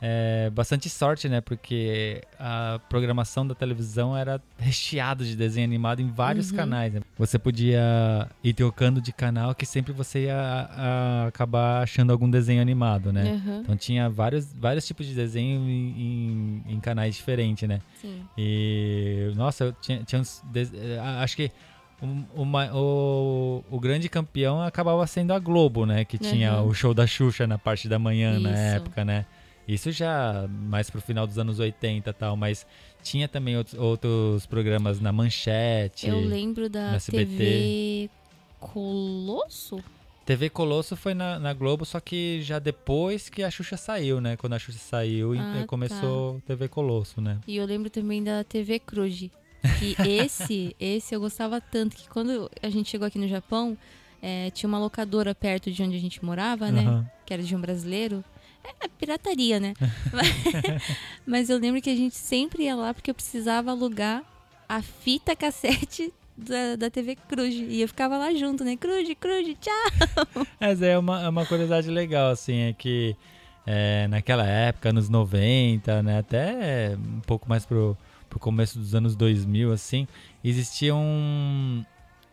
[0.00, 1.40] é, bastante sorte, né?
[1.40, 6.92] Porque a programação da televisão era recheada de desenho animado em vários canais.
[6.94, 7.00] né?
[7.18, 12.62] Você podia ir trocando de canal que sempre você ia a- acabar achando algum desenho
[12.62, 13.40] animado, né?
[13.44, 13.60] Uhum.
[13.60, 17.80] Então tinha vários, vários tipos de desenho em, em- em canais diferentes, né?
[18.00, 18.22] Sim.
[18.36, 20.42] E, nossa, eu tinha, tinha uns.
[20.54, 21.50] eh, Acho que
[22.00, 26.04] o, o, o, grande campeão acabava sendo a Globo, né?
[26.04, 26.68] Que tinha Uhum.
[26.68, 28.76] o show da Xuxa na parte da manhã na Isso.
[28.76, 29.26] época, né?
[29.66, 32.66] Isso já mais pro final dos anos 80 e tal, mas
[33.02, 36.08] tinha também outros, outros programas na Manchete.
[36.08, 37.26] Eu lembro da SBT.
[37.26, 38.10] TV
[38.58, 39.82] Colosso?
[40.24, 44.36] TV Colosso foi na, na Globo, só que já depois que a Xuxa saiu, né?
[44.36, 47.38] Quando a Xuxa saiu, Ah, começou TV Colosso, né?
[47.46, 49.30] E eu lembro também da TV Cruz.
[49.78, 53.76] Que esse, esse eu gostava tanto que quando a gente chegou aqui no Japão,
[54.22, 56.82] eh, tinha uma locadora perto de onde a gente morava, né?
[56.82, 57.10] Aham.
[57.26, 58.24] Que era de um brasileiro.
[58.80, 59.74] É pirataria, né?
[61.26, 64.22] Mas eu lembro que a gente sempre ia lá porque eu precisava alugar
[64.68, 67.54] a fita cassete da, da TV Cruz.
[67.54, 68.76] E eu ficava lá junto, né?
[68.76, 70.46] Cruz, Cruz, tchau!
[70.60, 73.16] Mas é uma, é uma curiosidade legal, assim, é que
[73.66, 77.96] é, naquela época, anos 90, né, até um pouco mais pro,
[78.28, 80.06] pro começo dos anos 2000, assim,
[80.44, 81.86] existiam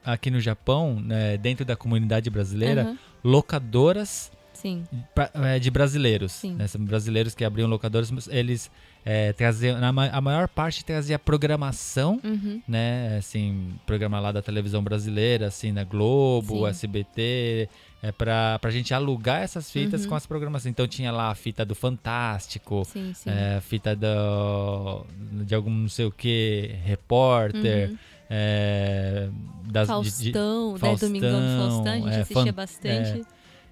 [0.04, 4.84] aqui no Japão, né, dentro da comunidade brasileira, Aham, locadoras Sim.
[5.34, 6.32] é, de brasileiros.
[6.32, 6.56] Sim.
[6.56, 6.66] Né?
[6.80, 8.70] Brasileiros que abriam locadoras, eles
[9.04, 12.62] é, traziam, a maior parte trazia programação Uhum.
[12.68, 16.68] né, assim, programa lá da televisão brasileira, assim, na Globo, Sim.
[16.68, 17.70] SBT,
[18.04, 20.10] é pra, pra gente alugar essas fitas Uhum.
[20.10, 20.72] com as programações.
[20.72, 23.30] Então tinha lá a fita do Fantástico, Sim, sim.
[23.30, 25.06] é, fita do,
[25.44, 27.98] de algum não sei o que, repórter, Uhum.
[28.30, 29.30] é,
[29.66, 30.80] das, de- de- Faustão, né?
[30.80, 33.26] Faustão, Domingão do Faustão, a gente é, assistia fan- bastante.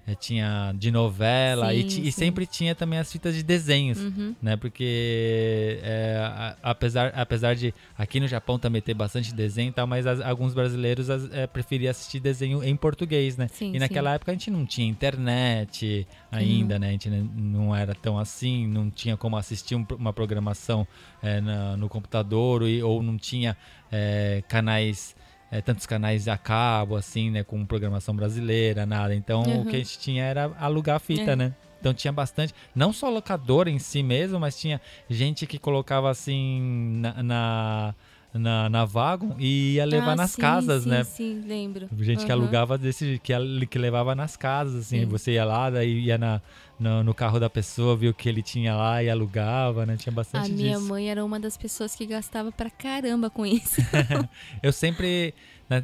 [0.06, 2.10] É, tinha de novela e, Sim, e sim.
[2.10, 4.34] sempre tinha também as fitas de desenhos Uhum.
[4.42, 4.56] né?
[4.56, 9.86] Porque é, a- apesar, apesar de aqui no Japão também ter bastante desenho e tal,
[9.86, 13.48] mas as- alguns brasileiros as- é, preferiam assistir desenho em português, né?
[13.48, 16.88] Sim, e naquela época a gente não tinha internet ainda, né?
[16.88, 20.86] A gente não era tão assim, não tinha como assistir um uma programação
[21.22, 23.56] é, na- no computador e, ou não tinha
[23.92, 25.14] é, canais
[25.56, 29.14] é, tantos canais a cabo, assim, né, com programação brasileira, nada.
[29.14, 29.64] Então, o Uhum.
[29.66, 31.36] que a gente tinha era alugar a fita, É.
[31.36, 31.54] né?
[31.80, 36.96] Então tinha bastante, não só locador em si mesmo, mas tinha gente que colocava assim
[36.96, 37.94] na, na,
[38.34, 41.04] na, na Vagon e ia levar Ah, nas sim, casas, sim, né?
[41.04, 41.88] Sim, lembro.
[42.00, 42.40] Gente que Aham.
[42.42, 43.32] alugava desse, que,
[43.66, 45.06] que levava nas casas, assim, Sim.
[45.06, 46.42] você ia lá, daí ia na,
[46.78, 49.96] no, no carro da pessoa, viu o que ele tinha lá e alugava, né?
[49.96, 50.88] Tinha A bastante minha disso.
[50.88, 53.80] mãe era uma das pessoas que gastava pra caramba com isso.
[54.62, 55.32] Eu sempre,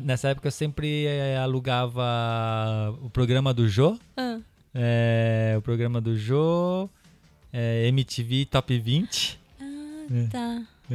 [0.02, 4.38] nessa época, eu sempre eh, alugava o programa do Jô, Ah,
[4.74, 6.88] é, o programa do Jô,
[7.52, 9.38] é, MTV Top 20.
[10.12, 10.26] É.
[10.30, 10.62] tá.
[10.90, 10.94] É,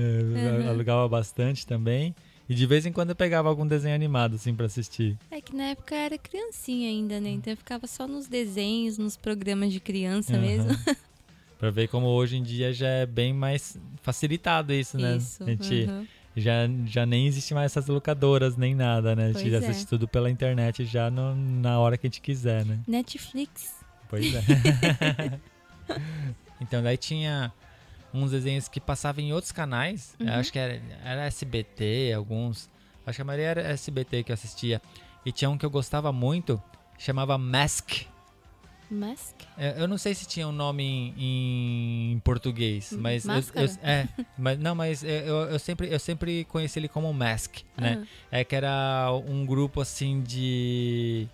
[0.61, 0.69] Uhum.
[0.69, 2.13] alugava bastante também.
[2.47, 5.17] E de vez em quando eu pegava algum desenho animado, assim, pra assistir.
[5.31, 7.29] É que na época eu era criancinha ainda, né?
[7.31, 10.41] Então eu ficava só nos desenhos, nos programas de criança Aham.
[10.41, 10.71] mesmo.
[11.57, 15.15] Pra ver como hoje em dia já é bem mais facilitado isso, né?
[15.15, 15.41] Isso.
[15.41, 16.05] A gente aham.
[16.35, 16.53] já,
[16.85, 19.23] já nem existe mais essas locadoras nem nada, né?
[19.23, 19.69] A gente Pois já é.
[19.69, 22.77] assiste tudo pela internet já no- na hora que a gente quiser, né?
[22.85, 23.73] Netflix.
[24.09, 24.43] Pois é.
[26.59, 27.51] então, daí tinha
[28.23, 30.15] uns desenhos que passavam em outros canais.
[30.19, 30.33] Eu Uhum.
[30.39, 32.69] acho que era, era SBT, alguns.
[33.05, 34.81] Acho que a maioria era SBT que eu assistia.
[35.25, 36.61] E tinha um que eu gostava muito,
[36.97, 38.03] chamava Mask.
[38.89, 39.35] Mask?
[39.57, 40.83] É, Eu não sei se tinha um nome
[41.17, 43.65] em, em português, Hum, mas eu, Máscara?
[43.65, 45.09] eu- é, mas não, mas eu,
[45.49, 47.99] eu- sempre eu sempre conheci ele como Mask, né?
[48.31, 51.27] Ah, É que era um grupo assim de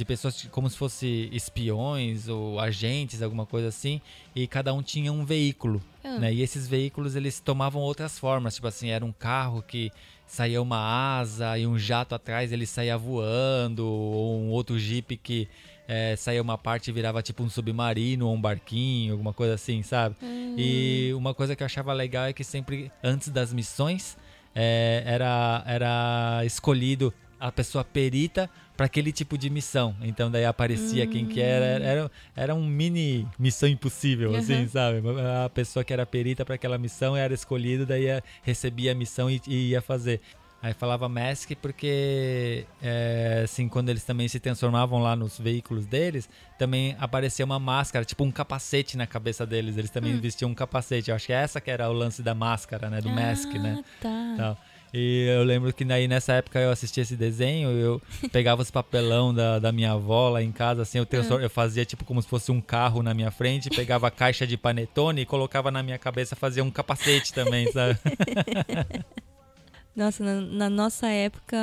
[0.00, 4.00] de pessoas como se fosse espiões ou agentes, alguma coisa assim,
[4.34, 6.18] e cada um tinha um veículo, Ah.
[6.18, 6.32] né?
[6.32, 9.92] E esses veículos eles tomavam outras formas, tipo assim, era um carro que
[10.26, 15.46] saía uma asa e um jato atrás ele saía voando, ou um outro jeep que
[15.86, 19.82] eh, saía uma parte e virava tipo um submarino ou um barquinho, alguma coisa assim,
[19.82, 20.16] sabe?
[20.56, 24.16] E uma coisa que eu achava legal é que sempre antes das missões
[24.54, 29.96] eh, era, era escolhido a pessoa perita para aquele tipo de missão.
[30.02, 34.68] Então daí aparecia quem que era, era, era um mini missão impossível, assim, Uhum.
[34.68, 35.02] sabe?
[35.44, 39.30] A pessoa que era perita para aquela missão era escolhida, daí ia- recebia a missão
[39.30, 40.20] e, e ia fazer.
[40.62, 46.28] Aí falava Mask porque, é, assim, quando eles também se transformavam lá nos veículos deles,
[46.58, 49.78] também aparecia uma máscara, tipo um capacete na cabeça deles.
[49.78, 51.08] Eles também vestiam um capacete.
[51.10, 53.00] Eu acho que essa que era o lance da máscara, né?
[53.00, 53.78] Do Mask, né?
[53.80, 54.34] Ah, tá.
[54.36, 54.58] tal.
[54.92, 59.32] E eu lembro que daí nessa época eu assistia esse desenho, eu pegava os papelão
[59.32, 62.26] da, da minha avó lá em casa, assim, eu, transfor- eu fazia tipo como se
[62.28, 65.98] fosse um carro na minha frente, pegava a caixa de panetone e colocava na minha
[65.98, 67.98] cabeça, fazia um capacete também, sabe?
[69.94, 71.56] Nossa, na, na nossa época,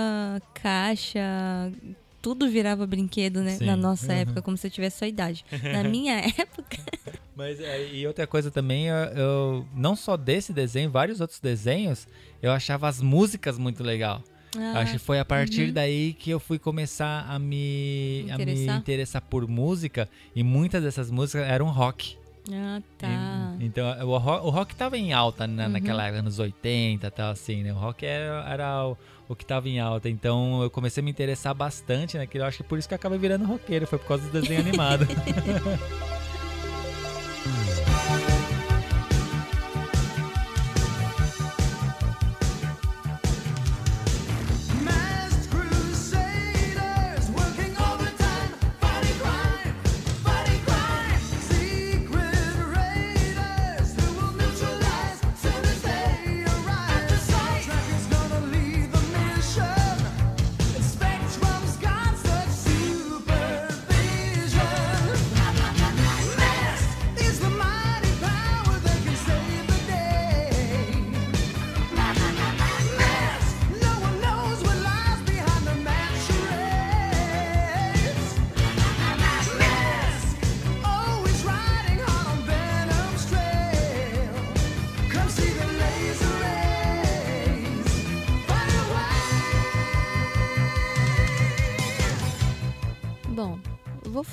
[0.54, 1.20] caixa,
[2.22, 3.58] tudo virava brinquedo, né?
[3.58, 3.66] Sim.
[3.66, 4.20] Na nossa Uhum.
[4.20, 5.46] época, como se eu tivesse sua idade.
[5.72, 6.78] Na minha época.
[7.36, 12.08] Mas é, e outra coisa também, eu, eu- não só desse desenho, vários outros desenhos,
[12.42, 14.24] eu achava as músicas muito legal.
[14.58, 18.44] Ah, Acho que foi a partir daí que eu fui começar a me, a me
[18.44, 18.78] Interessar?
[18.78, 22.18] interessar por música e muitas dessas músicas eram rock.
[22.52, 23.08] ah, tá.
[23.60, 27.12] E- Então, o rock, o rock tava em alta né, naquela época, anos 80 e
[27.12, 27.72] tal, assim, né?
[27.72, 30.10] O rock era, era o, o que tava em alta.
[30.10, 32.46] Então, eu comecei a me interessar bastante naquilo.
[32.46, 33.88] Acho que por isso que eu acabei virando roqueiro.
[33.88, 35.06] Foi por causa do desenho animado.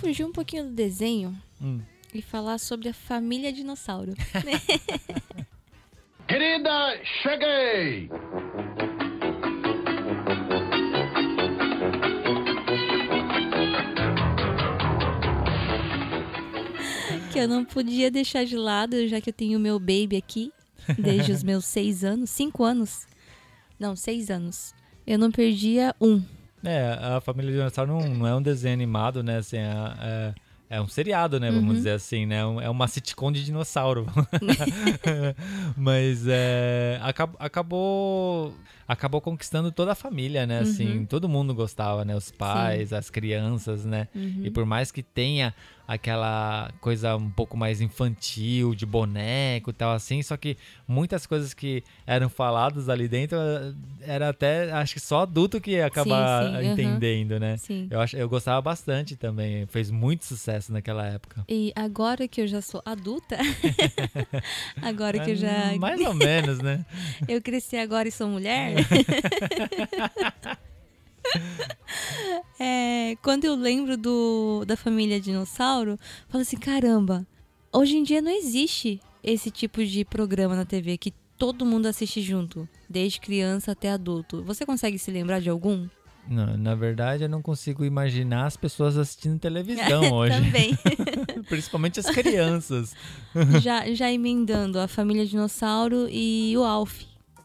[0.05, 1.81] fugir um pouquinho do desenho Hum.
[2.12, 4.12] e falar sobre a família dinossauro.
[6.29, 8.09] Querida, cheguei!
[17.33, 20.53] que eu não podia deixar de lado, já que eu tenho meu baby aqui,
[20.99, 23.07] desde os meus seis anos, cinco anos.
[23.79, 24.73] Não, seis anos.
[25.07, 26.23] Eu não perdia um.
[26.64, 29.38] É, a Família Dinossauro não, não é um desenho animado, né?
[29.38, 29.64] Assim, é,
[30.00, 30.35] é,
[30.77, 31.50] é um seriado, né?
[31.50, 32.38] Vamos dizer assim, né?
[32.62, 34.07] É uma sitcom de dinossauro.
[35.77, 38.55] Mas é, acab- acabou,
[38.87, 40.61] acabou conquistando toda a família, né?
[40.61, 42.14] Assim, todo mundo gostava, né?
[42.16, 44.09] Os pais, as crianças, né?
[44.42, 45.55] E por mais que tenha
[45.87, 50.57] aquela coisa um pouco mais infantil, de boneco e tal assim, só que
[50.88, 55.73] muitas coisas que eram faladas ali dentro eh, era até, acho que só adulto que
[55.73, 56.64] ia acabar sim, aham.
[56.73, 57.59] entendendo, né?
[57.59, 57.87] Sim.
[57.90, 61.44] Eu, acho, eu gostava bastante também, fez muito sucesso naquela época.
[61.49, 63.37] E agora que eu já sou adulta,
[64.81, 65.73] agora que eu já.
[65.73, 66.85] Ah, Mais ou menos, né?
[67.29, 68.73] Eu cresci agora e sou mulher.
[72.58, 77.26] É, quando eu lembro do, da família dinossauro, eu falo assim: caramba,
[77.72, 82.20] hoje em dia não existe esse tipo de programa na TV que todo mundo assiste
[82.20, 84.42] junto, desde criança até adulto.
[84.44, 85.88] Você consegue se lembrar de algum?
[86.28, 90.34] Não, na verdade, eu não consigo imaginar as pessoas assistindo televisão hoje.
[90.40, 90.78] Também.
[91.48, 92.94] Principalmente as crianças.
[93.60, 97.02] já, já emendando a família dinossauro e o Alf.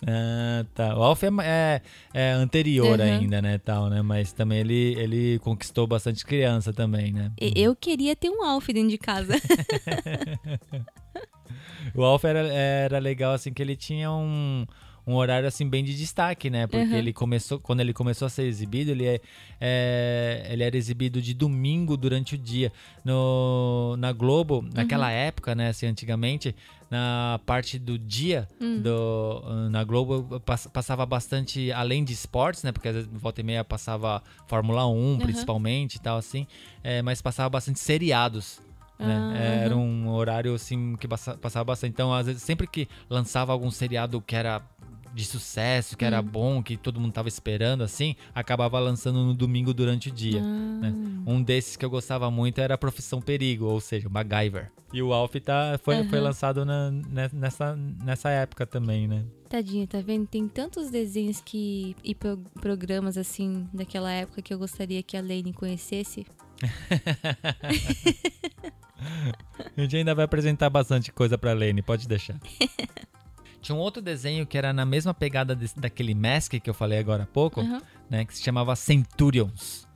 [0.08, 0.96] Ah, tá.
[0.98, 1.82] O Alf é, é-
[2.14, 3.06] é anterior Uhum.
[3.06, 4.02] ainda, né, tal, né?
[4.02, 7.32] Mas também ele, ele conquistou bastante criança também, né?
[7.40, 9.34] E- Eu queria ter um Alf dentro de casa.
[11.96, 14.66] O Alf era, era legal, assim, que ele tinha um,
[15.06, 16.68] um horário assim bem de destaque, né?
[16.68, 16.96] Porque Uhum.
[17.00, 19.22] ele começou, quando ele começou a ser exibido, ele, é,
[19.60, 22.72] é- ele era exibido de domingo durante o dia.
[23.04, 26.56] No, na Globo, naquela época, né, assim, antigamente,
[26.90, 28.48] na parte do dia
[28.82, 32.72] do, na Globo pass- passava bastante, além de esportes, né?
[32.72, 36.48] Porque às vezes volta e meia passava Fórmula 1, principalmente e tal, assim.
[36.84, 38.62] é, mas passava bastante seriados.
[38.98, 39.18] Né?
[39.32, 39.84] Ah, Era aham.
[39.84, 41.92] um horário assim que passa- passava bastante.
[41.92, 44.62] Então, às vezes, sempre que lançava algum seriado que era
[45.14, 46.08] de sucesso, que Hum.
[46.08, 50.42] era bom, que todo mundo tava esperando, assim, acabava lançando no domingo durante o dia.
[50.44, 50.80] Ah.
[50.82, 50.94] né?
[51.28, 54.72] Um desses que eu gostava muito era Profissão Perigo, ou seja, o MacGyver.
[54.94, 56.28] E o Alf tá, foi, foi Aham.
[56.28, 59.24] lançado na- ne- nessa, nessa época também, né?
[59.48, 60.26] Tadinha, tá vendo?
[60.28, 65.22] Tem tantos desenhos que e pro- programas assim daquela época que eu gostaria que a
[65.22, 66.26] Lane conhecesse.
[69.78, 72.38] A gente ainda vai apresentar bastante coisa pra Lane, pode deixar.
[73.62, 77.00] Tinha um outro desenho que era na mesma pegada desse- daquele Mask que eu falei
[77.00, 77.82] agora há pouco, Aham.
[78.10, 78.26] né?
[78.26, 79.88] Que se chamava Centurions.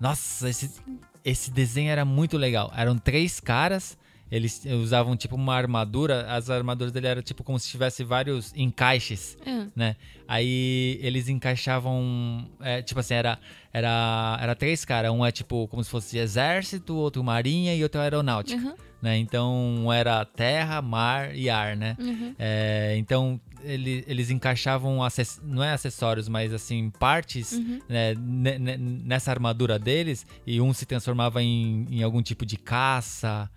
[0.00, 0.80] Nossa, esse,
[1.24, 2.72] esse desenho era muito legal.
[2.76, 3.98] Eram três caras,
[4.30, 9.36] eles usavam tipo uma armadura, as armaduras dele eram tipo como se tivesse vários encaixes
[9.46, 9.96] Ah, né?
[10.28, 13.38] Aí eles encaixavam, é, tipo assim, era,
[13.72, 15.10] era, era três caras.
[15.10, 18.74] Um é tipo como se fosse exército, outro marinha e outro aeronáutica, Aham.
[19.00, 19.16] Né?
[19.18, 21.96] Então era terra, mar e ar, né?
[21.98, 22.34] Uhum.
[22.38, 24.98] É, então ele- eles encaixavam,
[25.42, 27.80] não é acessórios, mas assim, partes Uhum.
[27.88, 32.56] né, ne- ne- nessa armadura deles e um se transformava em, em algum tipo de
[32.56, 33.50] caça.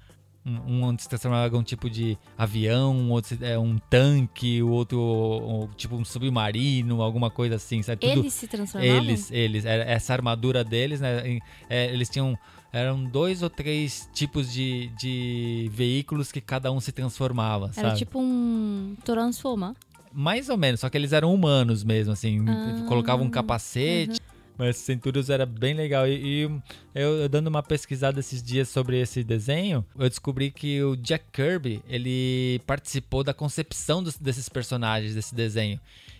[0.43, 4.69] Um, um se transformava em algum tipo de avião, um outro é um tanque, o
[4.69, 8.01] outro um, tipo um submarino, alguma coisa assim, sabe?
[8.01, 8.95] Tudo- Eles se transformavam?
[9.03, 11.37] eles, eles, essa armadura deles, né?
[11.69, 12.35] é, eles tinham.
[12.73, 17.97] Eram dois ou três tipos de, de veículos que cada um se transformava, Era sabe?
[17.97, 19.75] tipo um Transforma.
[20.13, 22.43] Mais ou menos, só que eles eram humanos mesmo, assim.
[22.47, 24.19] Ah, colocavam um capacete.
[24.57, 26.05] Mas Centurions era bem legal.
[26.07, 26.11] E,
[26.43, 26.49] e
[26.93, 31.25] eu, eu dando uma pesquisada esses dias sobre esse desenho, eu descobri que o Jack
[31.31, 35.79] Kirby, ele participou da concepção dos- desses personagens, desse desenho.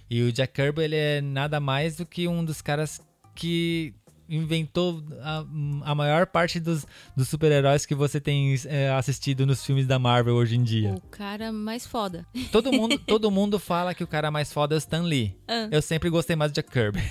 [0.10, 3.00] E o Jack Kirby, ele é nada mais do que um dos caras
[3.36, 3.94] que
[4.32, 5.46] inventou a,
[5.84, 10.36] a maior parte dos, dos super-heróis que você tem é, assistido nos filmes da Marvel
[10.36, 10.96] hoje em dia.
[10.96, 12.26] O cara mais foda.
[12.52, 15.36] Todo mundo, todo mundo fala que o cara mais foda é o Stan Lee.
[15.48, 15.68] Ah.
[15.70, 17.00] Eu sempre gostei mais Jack Kirby.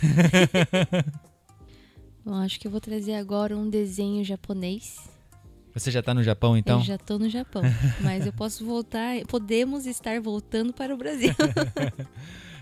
[2.24, 5.08] Bom, acho que eu vou trazer agora um desenho japonês.
[5.74, 6.80] Você já tá no Japão, então?
[6.80, 7.62] Eu já tô no Japão.
[8.02, 9.20] mas eu posso voltar.
[9.28, 11.32] Podemos estar voltando para o Brasil.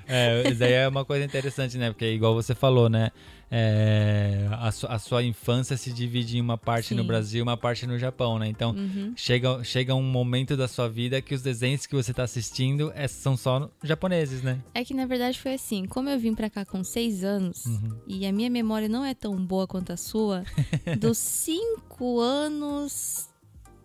[0.08, 1.90] É, isso daí é uma coisa interessante, né?
[1.90, 3.10] Porque igual você falou, né?
[3.50, 7.06] É, a, su- a sua infância se divide em uma parte no Sim.
[7.06, 8.46] Brasil e uma parte no Japão, né?
[8.48, 9.12] Então, Uhum.
[9.16, 13.08] chega, chega um momento da sua vida que os desenhos que você tá assistindo é-
[13.08, 14.60] são só japoneses, né?
[14.74, 17.96] É que na verdade foi assim, como eu vim pra cá com seis anos Uhum.
[18.06, 20.44] e a minha memória não é tão boa quanto a sua,
[20.98, 23.28] dos cinco anos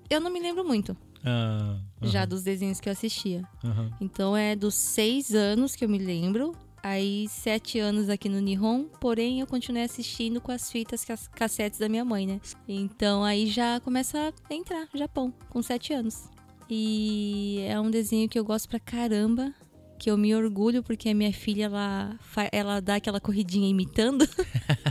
[0.10, 0.96] eu não me lembro muito
[1.26, 3.44] Ah, já dos desenhos que eu assistia.
[3.64, 3.92] aham.
[4.02, 8.86] Então é dos seis anos que eu me lembro, aí sete anos aqui no Nihon,
[9.00, 12.42] porém eu continuei assistindo com as fitas cas- cassetes da minha mãe, né?
[12.68, 16.30] Então aí já começa a entrar Japão, com sete anos.
[16.70, 19.54] E é um desenho que eu gosto pra caramba,
[20.00, 22.20] que eu me orgulho porque a minha filha ela,
[22.52, 24.28] ela dá aquela corridinha imitando,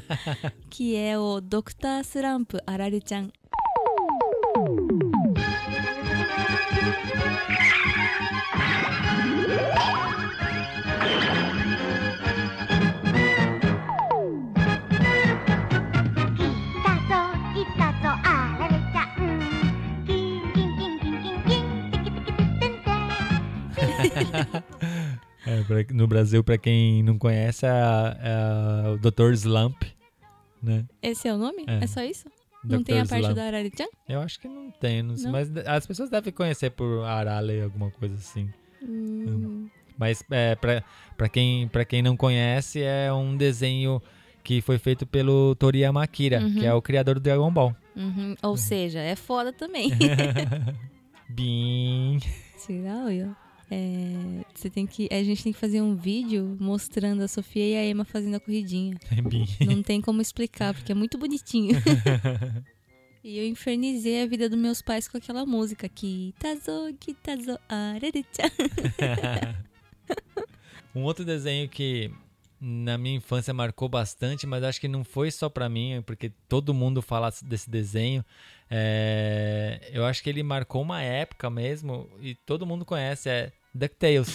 [0.71, 2.01] que é o Dr.
[2.05, 3.31] Slump Arare-chan.「
[25.45, 27.71] É, pra- no Brasil, pra quem não conhece, é,
[28.23, 29.33] é o Dr.
[29.33, 29.83] Slump,
[30.63, 30.85] né?
[31.03, 31.65] Esse é o nome?
[31.67, 31.83] É.
[31.83, 32.29] É, só isso?
[32.63, 32.85] Não Dr.
[32.85, 33.35] tem a parte Slump.
[33.35, 33.87] da Arare-chan?
[34.09, 35.33] Eu acho que não tem, não sei, Não?
[35.33, 38.49] mas as pessoas devem conhecer por Arale, alguma coisa assim.
[38.81, 40.85] Hum, Mas é, pra,
[41.17, 44.01] pra, quem, pra quem não conhece, é um desenho
[44.45, 46.55] que foi feito pelo Toriyama Akira, Uhum.
[46.55, 47.75] que é o criador do Dragon Ball.
[47.97, 48.37] uhum.
[48.45, 49.91] Ou seja, é foda também.
[51.29, 52.21] Bim.
[52.57, 53.37] Será, olha?
[53.75, 57.75] É, você tem que, a gente tem que fazer um vídeo mostrando a Sofia e
[57.75, 58.99] a Emma fazendo a corridinha.
[59.25, 59.47] Bim.
[59.67, 61.75] Não tem como explicar, porque é muito bonitinho.
[63.25, 65.89] E eu infernizei a vida dos meus pais com aquela música.
[65.89, 68.51] Kitazo, kitazo, arere-chan.
[70.93, 72.11] Um outro desenho que
[72.61, 76.75] na minha infância marcou bastante, mas acho que não foi só pra mim, porque todo
[76.75, 78.25] mundo fala desse desenho.
[78.69, 84.31] É, eu acho que ele marcou uma época mesmo e todo mundo conhece, é DuckTales.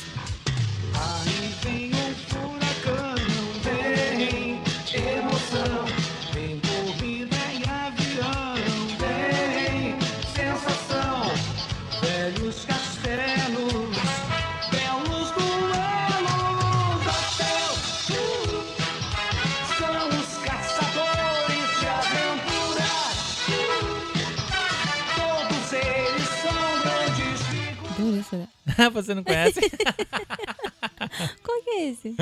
[28.93, 29.59] Você não conhece?
[31.43, 32.15] Qual que é esse?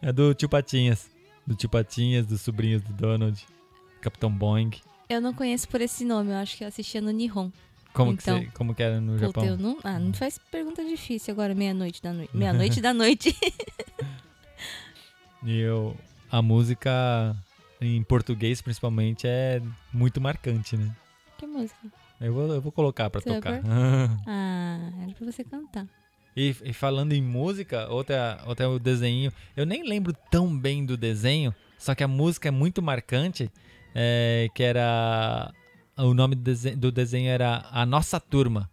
[0.00, 1.10] É do Tio Patinhas.
[1.46, 3.44] Do Tio Patinhas, dos sobrinhos do Donald.
[4.00, 4.70] Capitão Boing.
[5.08, 7.50] Eu não conheço por esse nome, eu acho que eu assistia no Nihon.
[7.92, 8.38] Como, Então.
[8.40, 9.44] que, você, como que era no Puta, Japão?
[9.44, 12.30] eu não, ah, não faz pergunta difícil agora, meia-noite da noite.
[12.36, 13.36] Meia-noite da noite.
[15.44, 15.96] E eu,
[16.30, 17.36] a música
[17.80, 19.60] em português, principalmente, é
[19.92, 20.90] muito marcante, né?
[21.38, 21.76] que música?
[22.22, 23.60] Eu vou, eu vou colocar pra Você tocar.
[24.26, 25.86] Ah, era pra você cantar.
[26.36, 29.30] E, e falando em música, outra, outra é o desenho.
[29.56, 33.50] Eu nem lembro tão bem do desenho, só que a música é muito marcante.
[33.94, 35.52] é, que era.
[35.98, 38.70] O nome do desenho, do desenho era A Nossa Turma,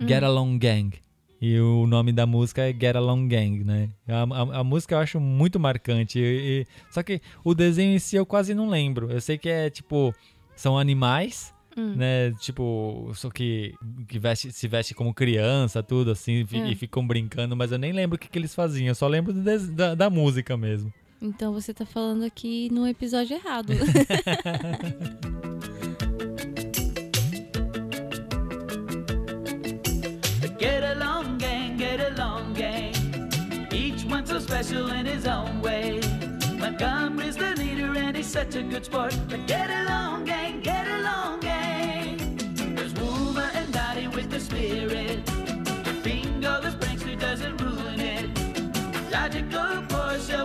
[0.00, 0.92] Get Along Gang.
[1.40, 3.88] E o nome da música é Get Along Gang, né?
[4.06, 6.20] A, a- a música eu acho muito marcante.
[6.20, 9.10] e- e- só que o desenho em si eu quase não lembro.
[9.10, 10.14] Eu sei que é tipo.
[10.54, 11.94] São animais Hum.
[11.96, 12.32] né?
[12.40, 13.74] Tipo, só que,
[14.08, 16.70] que veste, se veste como criança, tudo assim, É.
[16.70, 19.32] e ficam brincando, mas eu nem lembro o que, que eles faziam, eu só lembro
[19.32, 20.92] do des- da, da música mesmo.
[21.20, 23.72] Então você tá falando aqui no episódio errado.
[30.58, 32.92] Get along, gang, get along, gang.
[33.72, 36.00] Each one so special in his own way.
[36.58, 39.14] Montgomery's the leader and he's such a good sport.
[39.28, 41.40] But get along, gang, get along,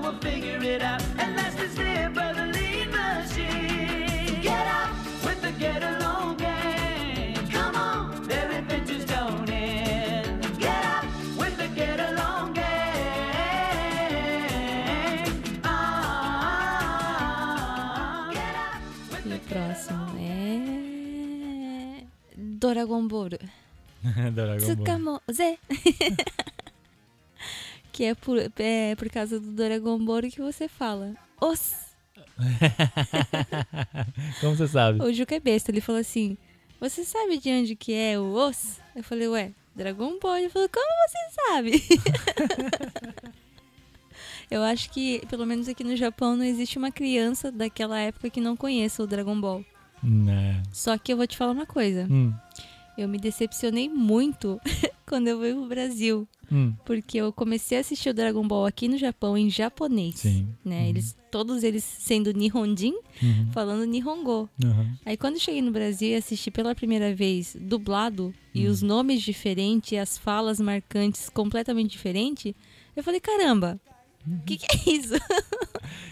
[0.07, 1.01] Portia will figure it out.
[1.19, 4.41] And last is there by the lead machine.
[4.41, 4.89] Get up
[5.23, 7.35] with the get along gang.
[7.49, 10.59] Come on, their adventures don't end.
[10.59, 11.05] Get up
[11.37, 12.67] with the get along gang.
[15.63, 17.09] Ah,
[18.33, 18.81] get up
[19.11, 22.03] with e the o próximo é.
[22.59, 23.29] Dragon Ball.
[24.33, 24.59] Dragon Ball.
[24.59, 25.57] Tsukamoze.
[27.97, 31.15] que é por, é por causa do Dragon Ball que você fala.
[31.41, 31.73] Os.
[34.39, 35.03] Como você sabe?
[35.03, 36.37] O Juca é besta, ele falou assim:
[36.79, 38.79] Você sabe de onde que é o os?
[38.95, 40.37] Eu falei, ué, Dragon Ball.
[40.37, 41.17] Ele falou, como você
[41.47, 41.83] sabe?
[44.49, 48.39] Eu acho que, pelo menos aqui no Japão, não existe uma criança daquela época que
[48.39, 49.65] não conheça o Dragon Ball.
[50.03, 50.61] Né.
[50.71, 52.05] Só que eu vou te falar uma coisa.
[52.09, 52.31] Hum,
[52.95, 54.61] Eu me decepcionei muito
[55.07, 56.27] quando eu fui pro Brasil.
[56.51, 56.73] Hum.
[56.85, 60.15] Porque eu comecei a assistir o Dragon Ball aqui no Japão em japonês.
[60.15, 60.47] Sim.
[60.63, 60.89] Né?
[60.89, 63.51] Eles, todos eles sendo Nihonjin, Uhum.
[63.51, 64.49] falando Nihongo.
[64.63, 64.93] Uhum.
[65.05, 69.21] Aí quando eu cheguei no Brasil e assisti pela primeira vez dublado e os nomes
[69.21, 72.53] diferentes e as falas marcantes completamente diferentes,
[72.95, 73.79] eu falei, caramba,
[74.25, 75.13] o que, que é isso?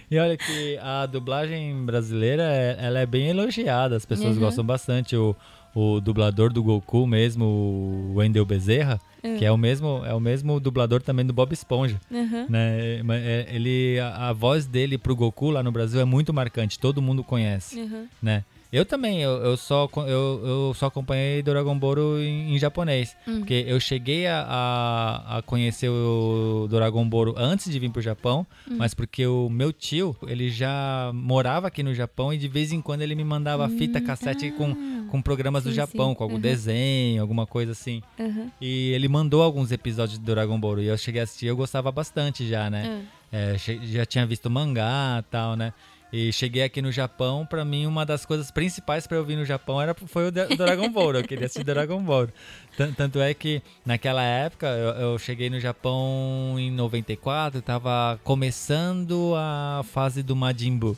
[0.10, 4.44] E olha que a dublagem brasileira, é- ela é bem elogiada, as pessoas Uhum.
[4.44, 5.16] gostam bastante.
[5.18, 5.36] O,
[5.74, 9.38] o dublador do Goku mesmo, o Wendel Bezerra, Uhum.
[9.38, 12.00] que é o mesmo é o mesmo dublador também do Bob Esponja.
[12.12, 12.46] Aham.
[12.50, 13.02] né?
[13.24, 17.02] É, Ele, a, a voz dele pro Goku lá no Brasil é muito marcante, todo
[17.02, 17.90] mundo conhece,
[18.22, 18.44] né?
[18.72, 23.16] Eu também, eu, eu só, eu, eu só acompanhei Dragon Ball em, em japonês.
[23.28, 23.40] Hum.
[23.40, 28.46] Porque eu cheguei a, a, a conhecer o Dragon Ball antes de vir pro Japão,
[28.70, 28.76] Hum.
[28.78, 32.82] mas porque o meu tio, ele já morava aqui no Japão e de vez em
[32.82, 34.76] quando ele me mandava fita cassete com,
[35.10, 36.16] com programas do Hum, Sim, Japão, sim.
[36.16, 36.42] com algum Aham.
[36.42, 38.02] desenho, alguma coisa assim.
[38.20, 38.50] Aham.
[38.60, 41.92] E ele mandou alguns episódios do Dragon Ball e eu cheguei a assistir, eu gostava
[41.92, 43.04] bastante já, né?
[43.32, 45.74] É, che- já tinha visto mangá e tal, né?
[46.18, 49.44] E cheguei aqui no Japão, pra mim uma das coisas principais pra eu vir no
[49.44, 52.30] Japão era foi o Dra- Dragon Ball, eu queria assistir Dragon Ball.
[52.78, 59.34] Tan- Tanto é que naquela época eu, eu cheguei no Japão em 94, tava começando
[59.36, 60.96] a fase do Majin Buu.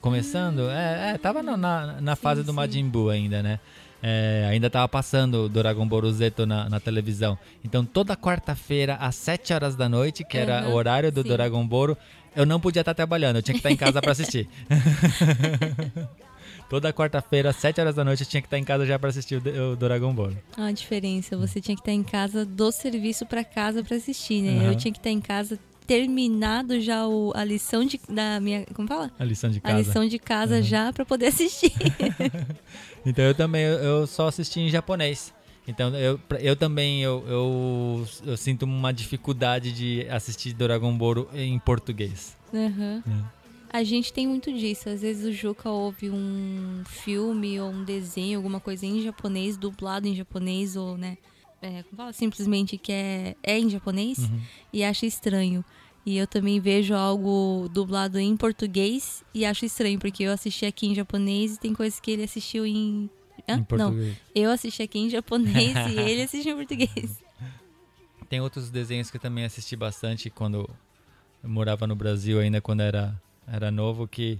[0.00, 0.68] Começando?
[0.70, 2.56] É, é, tava na, na, fase do sim.
[2.56, 3.60] Majin Buu ainda, né?
[4.02, 7.36] É, ainda tava passando o Dragon Ball Z na, na televisão.
[7.64, 11.28] Então toda quarta-feira, às 7 horas da noite, que era Aham, o horário do sim.
[11.28, 11.96] Dragon Ball,
[12.34, 14.48] eu não podia estar trabalhando, eu tinha que estar em casa pra assistir.
[16.68, 19.08] Toda quarta-feira, às 7 horas da noite, eu tinha que estar em casa já pra
[19.08, 20.32] assistir o, Dragon Ball.
[20.54, 24.42] Ah, a diferença, você tinha que estar em casa do serviço pra casa pra assistir,
[24.42, 24.58] né?
[24.58, 24.72] Aham.
[24.72, 28.66] Eu tinha que estar em casa terminado já o, a lição de, da minha.
[28.74, 29.10] Como fala?
[29.18, 29.78] A lição de A casa.
[29.78, 31.72] lição de casa já pra poder assistir.
[33.06, 35.32] Então eu também, eu só assisti em japonês.
[35.68, 41.58] Então eu, eu também, eu, eu, eu sinto uma dificuldade de assistir Dragon Ball em
[41.58, 42.34] português.
[42.52, 43.02] Aham.
[43.70, 44.88] A gente tem muito disso.
[44.88, 50.08] Às vezes o Juca ouve um filme ou um desenho, alguma coisa em japonês, dublado
[50.08, 51.18] em japonês, ou, né?
[51.60, 52.12] É, fala?
[52.12, 54.30] Simplesmente que é, é em japonês
[54.72, 55.62] e acha estranho.
[56.06, 60.86] E eu também vejo algo dublado em português e acho estranho, porque eu assisti aqui
[60.86, 63.10] em japonês e tem coisas que ele assistiu em.
[63.48, 63.54] Hã?
[63.54, 64.16] Em Não, português.
[64.34, 67.22] eu assisti aqui em japonês e ele assistiu em português.
[68.28, 70.68] Tem outros desenhos que eu também assisti bastante quando
[71.42, 74.38] eu morava no Brasil, ainda quando era, era novo, que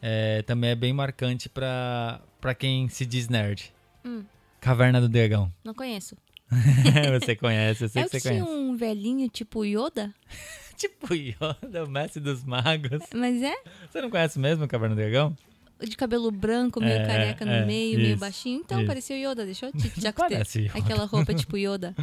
[0.00, 3.74] é, também é bem marcante pra, pra quem se diz nerd.
[4.04, 4.24] Hum.
[4.58, 5.52] Caverna do Dragão.
[5.62, 6.16] Não conheço.
[7.20, 8.58] você conhece, eu sei é que você tinha conhece.
[8.58, 10.14] um velhinho tipo Yoda?
[10.76, 13.02] Tipo Yoda, o mestre dos magos.
[13.14, 13.54] Mas é?
[13.90, 15.34] Você não conhece mesmo o Caverna do Dragão?
[15.78, 18.60] De cabelo branco, meio É, careca no é, meio, meio isso, baixinho.
[18.60, 18.86] Então, isso.
[18.86, 19.70] parecia o Yoda, deixou?
[20.16, 20.78] Parece Yoda.
[20.78, 21.94] aquela roupa tipo Yoda.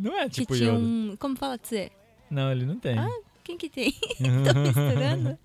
[0.00, 0.78] Não é tipo que tinha Yoda.
[0.80, 1.16] um...
[1.18, 1.92] Como fala dizer?
[2.30, 2.98] Não, ele não tem.
[2.98, 3.08] Ah,
[3.44, 3.92] Quem que tem?
[4.18, 5.38] Tô misturando.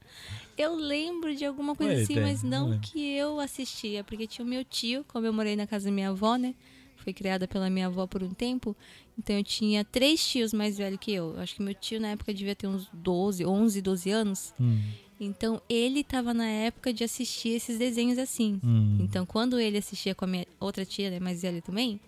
[0.58, 4.04] Eu lembro de alguma coisa Ele assim, tem, mas não não que eu assistia.
[4.04, 6.54] Porque tinha o meu tio, como eu morei na casa da minha avó, né?
[6.98, 8.76] Fui criada pela minha avó por um tempo.
[9.18, 11.34] Então eu tinha três tios mais velhos que eu.
[11.36, 14.54] Eu Acho que meu tio na época devia ter uns 12, 11, 12 anos.
[14.60, 14.80] Hum,
[15.24, 18.60] Então ele tava na época de assistir esses desenhos assim.
[18.64, 18.98] hum.
[19.00, 22.00] Então, quando ele assistia com a minha outra tia, né, mais velha também,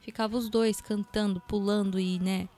[0.00, 2.48] ficava os dois cantando, pulando e, né?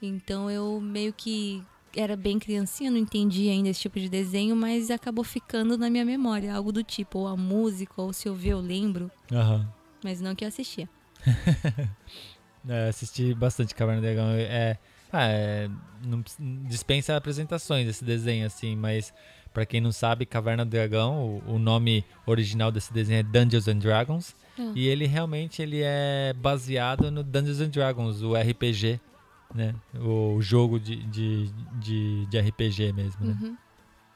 [0.00, 1.62] Então eu meio que
[1.96, 6.04] era bem criancinha, não entendia ainda esse tipo de desenho, mas acabou ficando na minha
[6.04, 9.68] memória, algo do tipo, ou a música, ou se eu ver eu lembro, Aham.
[10.02, 10.88] mas não que eu assistia.
[12.68, 14.30] É, assisti bastante Caverna do Dragão.
[14.34, 14.78] É,
[15.12, 15.68] ah, é,
[16.04, 16.22] não
[16.68, 19.12] dispensa apresentações esse desenho, assim, mas
[19.52, 23.68] pra quem não sabe, Caverna do Dragão, o, o nome original desse desenho é Dungeons
[23.68, 24.34] and Dragons.
[24.58, 24.72] Ah.
[24.74, 29.00] E ele realmente ele é baseado no Dungeons and Dragons, o RPG,
[29.54, 29.74] né?
[30.00, 31.50] O jogo de, de,
[31.80, 33.38] de, de RPG mesmo, né?
[33.40, 33.56] Uhum.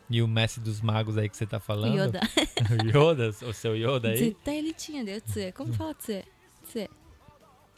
[0.09, 1.97] E o Mestre dos Magos aí que você tá falando.
[1.97, 2.21] Yoda.
[2.71, 4.17] o Yoda, o seu Yoda aí.
[4.17, 5.05] Zeta ele tinha.
[5.53, 6.25] Como fala tse?
[6.63, 6.89] Tse.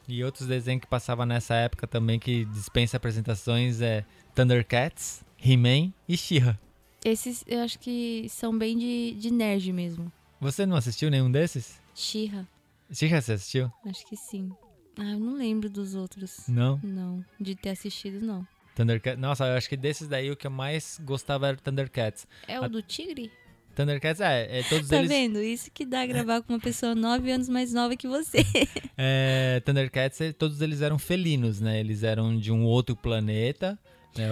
[0.07, 4.05] E outros desenhos que passavam nessa época também que dispensa apresentações é
[4.35, 6.59] Thundercats, He-Man e She-Ra.
[7.05, 10.13] Esses eu acho que são bem de, de nerd mesmo.
[10.41, 11.81] Você não assistiu nenhum desses?
[11.95, 12.47] She-Ra,
[12.93, 13.71] She-Ra você assistiu?
[13.87, 14.51] acho que sim.
[14.99, 16.49] Ah, eu não lembro dos outros.
[16.49, 16.81] Não.
[16.83, 18.47] Não, de ter assistido, não.
[18.75, 19.21] Thundercats.
[19.21, 22.27] Nossa, eu acho que desses daí o que eu mais gostava era Thundercats.
[22.47, 23.31] É o A- do tigre?
[23.77, 25.09] Thundercats, é, é todos Tá eles.
[25.09, 25.41] vendo?
[25.41, 28.39] Isso que dá gravar com uma pessoa nove anos mais nova que você.
[29.01, 31.79] É, Thundercats, é, todos eles eram felinos, né?
[31.79, 33.79] Eles eram de um outro planeta.
[34.17, 34.27] né?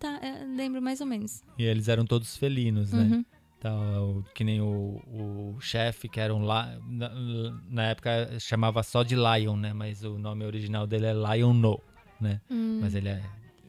[0.00, 1.42] tá, é, lembro mais ou menos.
[1.58, 3.02] E eles eram todos felinos, né?
[3.04, 3.24] Uhum.
[3.60, 7.10] Tal, o- que nem o, o chefe, que era um lá na,
[7.70, 9.72] na época chamava só de Lion, né?
[9.72, 11.80] Mas o nome original dele é Lion No,
[12.20, 12.40] né?
[12.50, 13.22] Hum, Mas ele é,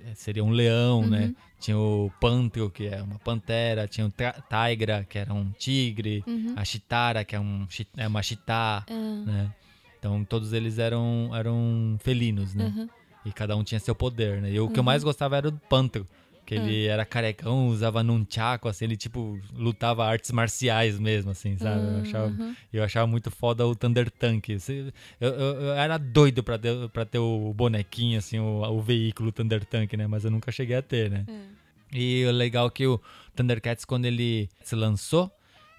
[0.05, 1.25] é- seria um leão, né?
[1.27, 1.35] Uhum.
[1.59, 6.53] Tinha o Panther, que é uma pantera, tinha o Tigra, que era um tigre, Uhum.
[6.55, 7.65] a Chitara, que é, um,
[7.97, 9.51] é uma chitá, Ah, né?
[9.97, 12.65] Então todos eles eram, eram felinos, né?
[12.65, 12.89] aham.
[13.25, 14.51] E cada um tinha seu poder, né?
[14.51, 14.85] E o que eu Uhum.
[14.85, 16.03] mais gostava era o Panther.
[16.47, 16.57] Que Ah.
[16.59, 21.83] ele era carecão, usava nunchaku, assim, ele tipo lutava artes marciais mesmo, assim, sabe?
[21.85, 22.55] Eu achava, Aham.
[22.71, 24.47] eu achava muito foda o Thunder Tank.
[24.49, 24.57] Eu,
[25.19, 29.65] eu- eu era doido pra ter, pra ter o bonequinho, assim, o, o veículo Thunder
[29.65, 30.07] Tank, né?
[30.07, 31.25] Mas eu nunca cheguei a ter, né?
[31.27, 31.97] É.
[31.99, 32.99] E o legal é que o
[33.35, 35.29] Thundercats, quando ele se lançou,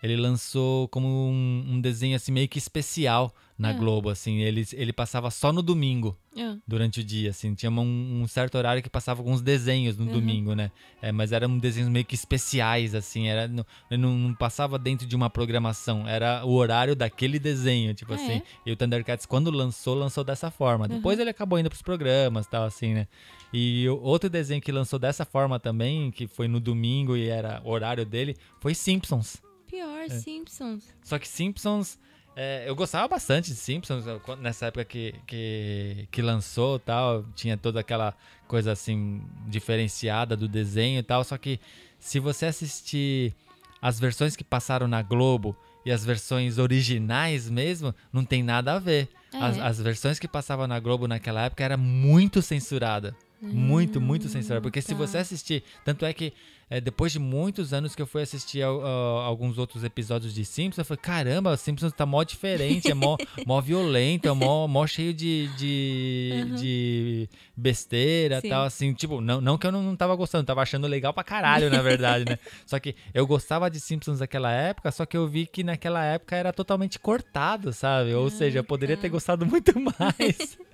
[0.02, 3.72] ele lançou como um, um desenho assim meio que especial na Ah.
[3.72, 4.38] Globo, assim.
[4.38, 7.54] Ele, ele passava só no domingo Ah, durante o dia, assim.
[7.54, 10.12] Tinha um, um certo horário que passava alguns desenhos no Uhum.
[10.12, 10.70] domingo, né?
[11.02, 13.26] É, mas eram desenhos meio que especiais, assim.
[13.26, 16.06] Era, não, não, passava dentro de uma programação.
[16.06, 18.32] Era o horário daquele desenho, tipo Ah, assim.
[18.34, 18.42] é?
[18.64, 20.86] E o Thundercats, quando lançou, lançou dessa forma.
[20.86, 23.08] Depois ele acabou indo pros programas e tal, assim, né?
[23.52, 27.70] E outro desenho que lançou dessa forma também, que foi no domingo e era o
[27.70, 29.42] horário dele, foi Simpsons.
[29.66, 30.08] pior, É.
[30.10, 30.84] Simpsons.
[31.02, 31.98] Só que Simpsons.
[32.40, 34.04] É, eu gostava bastante de Simpsons
[34.38, 37.24] nessa época que, que, que lançou e tal.
[37.34, 38.14] Tinha toda aquela
[38.46, 41.24] coisa assim diferenciada do desenho e tal.
[41.24, 41.58] Só que
[41.98, 43.34] se você assistir
[43.82, 48.78] as versões que passaram na Globo e as versões originais mesmo, não tem nada a
[48.78, 49.08] ver.
[49.32, 49.60] Ah, As, é?
[49.60, 53.16] as versões que passavam na Globo naquela época era muito censurada.
[53.42, 54.62] Muito, muito censurada.
[54.62, 54.94] Porque se tá.
[54.94, 55.64] você assistir.
[55.84, 56.32] Tanto é que
[56.70, 60.44] é, depois de muitos anos que eu fui assistir ao- ao- alguns outros episódios de
[60.44, 63.16] Simpsons, eu falei: caramba, o Simpsons tá mó diferente, é mó,
[63.46, 66.54] mó violento, é mó, mó cheio de, de, Uhum.
[66.56, 68.48] de besteira e Sim.
[68.50, 68.64] tal.
[68.64, 71.70] Assim, tipo, não, não que eu não, não tava gostando, tava achando legal pra caralho,
[71.70, 72.38] na verdade, né?
[72.66, 76.36] Só que eu gostava de Simpsons naquela época, só que eu vi que naquela época
[76.36, 78.14] era totalmente cortado, sabe?
[78.14, 80.58] Ou seja, eu poderia ter gostado muito mais.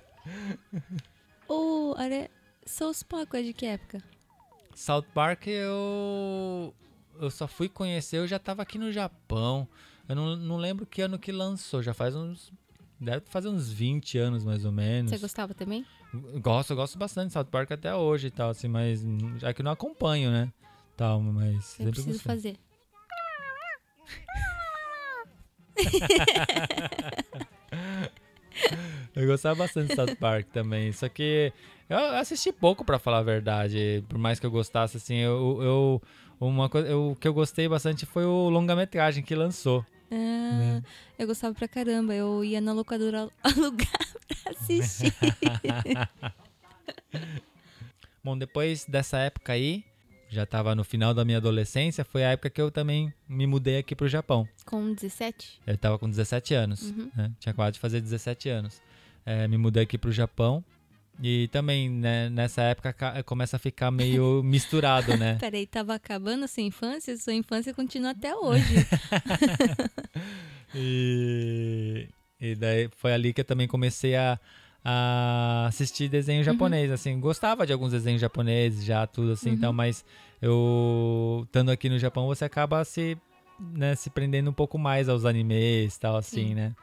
[1.47, 2.29] O Are...
[2.65, 4.01] South Park é de que época?
[4.75, 6.75] South Park eu
[7.19, 9.65] eu só fui conhecer, eu já tava aqui no Japão.
[10.07, 12.51] Eu não, não lembro que ano que lançou, já faz uns
[12.99, 15.11] deve fazer uns 20 anos mais ou menos.
[15.11, 15.85] Você gostava também?
[16.41, 19.01] Gosto, eu gosto bastante de South Park até hoje e tal, assim, mas
[19.37, 20.51] já que eu não acompanho, né?
[20.95, 22.35] Tal, mas Eu sempre preciso gostei.
[22.35, 22.57] fazer.
[29.15, 30.91] Eu gostava bastante de South Park também.
[30.91, 31.53] Só que
[31.89, 34.03] eu assisti pouco, pra falar a verdade.
[34.09, 35.59] Por mais que eu gostasse, assim, eu.
[35.61, 36.01] eu
[36.39, 39.85] uma coisa, o que eu gostei bastante foi o longa-metragem que lançou.
[40.11, 40.81] Ah,
[41.17, 42.13] eu gostava pra caramba.
[42.13, 43.87] Eu ia na locadora alugar
[44.27, 45.13] pra assistir.
[48.23, 49.83] Bom, depois dessa época aí,
[50.35, 53.77] já tava no final da minha adolescência, foi a época que eu também me mudei
[53.79, 54.47] aqui pro Japão.
[54.65, 55.61] Com 17?
[55.65, 57.31] Eu tava com 17 anos, né?
[57.39, 58.81] Tinha acabado de fazer 17 anos.
[59.25, 60.63] É, me mudei aqui pro Japão.
[61.23, 65.37] E também, né, nessa época ca- começa a ficar meio misturado, né?
[65.39, 67.15] Peraí, tava acabando a sua infância?
[67.17, 68.75] Sua infância continua até hoje.
[70.77, 72.09] E,
[72.39, 74.37] e daí foi ali que eu também comecei a,
[74.83, 80.03] a assistir desenho japonês, assim, gostava de alguns desenhos japoneses já, tudo assim, então, mas
[80.41, 83.17] eu, estando aqui no Japão, você acaba se,
[83.59, 86.55] né, se prendendo um pouco mais aos animes e tal, assim, Sim.
[86.55, 86.75] né?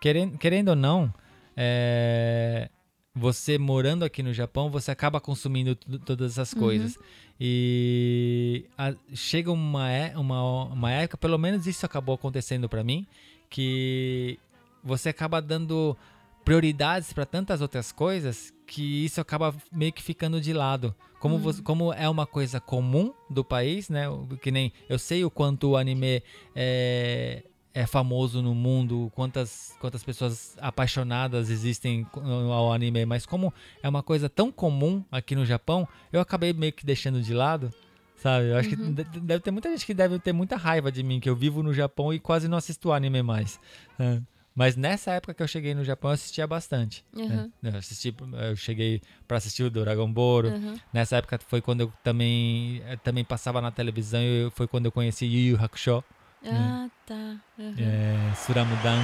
[0.00, 1.12] Querendo, querendo ou não,
[1.56, 2.68] é,
[3.14, 6.98] você morando aqui no Japão, você acaba consumindo todas essas coisas.
[7.40, 13.06] E a- chega uma, é- uma, uma época, pelo menos isso acabou acontecendo pra mim,
[13.48, 14.38] que
[14.82, 15.96] você acaba dando
[16.44, 20.94] prioridades pra tantas outras coisas que isso acaba meio que ficando de lado.
[21.18, 24.04] Como, você- como é uma coisa comum do país, né?
[24.42, 26.22] Que nem eu sei o quanto o anime
[26.54, 27.42] é,
[27.72, 32.06] é famoso no mundo, quantas, quantas pessoas apaixonadas existem
[32.52, 36.72] ao anime, mas como é uma coisa tão comum aqui no Japão, eu acabei meio
[36.72, 37.72] que deixando de lado.
[38.16, 38.46] Sabe?
[38.50, 41.20] Eu acho que de- deve ter muita gente que deve ter muita raiva de mim,
[41.20, 43.58] que eu vivo no Japão e quase não assisto anime mais.
[43.98, 44.22] né?
[44.54, 47.04] Mas nessa época que eu cheguei no Japão, eu assistia bastante.
[47.12, 47.22] né?
[47.62, 47.70] Uhum.
[47.72, 48.14] Eu, assisti,
[48.48, 50.44] eu cheguei pra assistir o Dragon Ball.
[50.44, 50.78] Uhum.
[50.92, 54.86] Nessa época foi quando eu também, eh, também passava na televisão e eu- foi quando
[54.86, 56.04] eu conheci Yu Yu Hakusho,
[56.46, 57.14] Ah, tá.
[57.58, 57.74] Uhum.
[57.78, 59.00] é, Suramudan.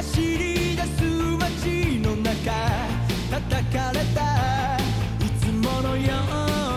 [0.00, 1.02] 走り出す
[1.38, 2.52] 街の中
[3.30, 6.12] 叩かれたいつものよ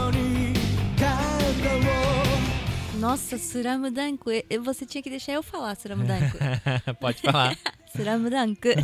[0.07, 0.53] うに
[0.97, 4.29] 肩を Nossa, Suramudanko.
[4.29, 6.37] E- e Você tinha que deixar eu falar, Suramudanko.
[6.99, 7.57] Pode falar.
[7.95, 8.67] Suramudanko.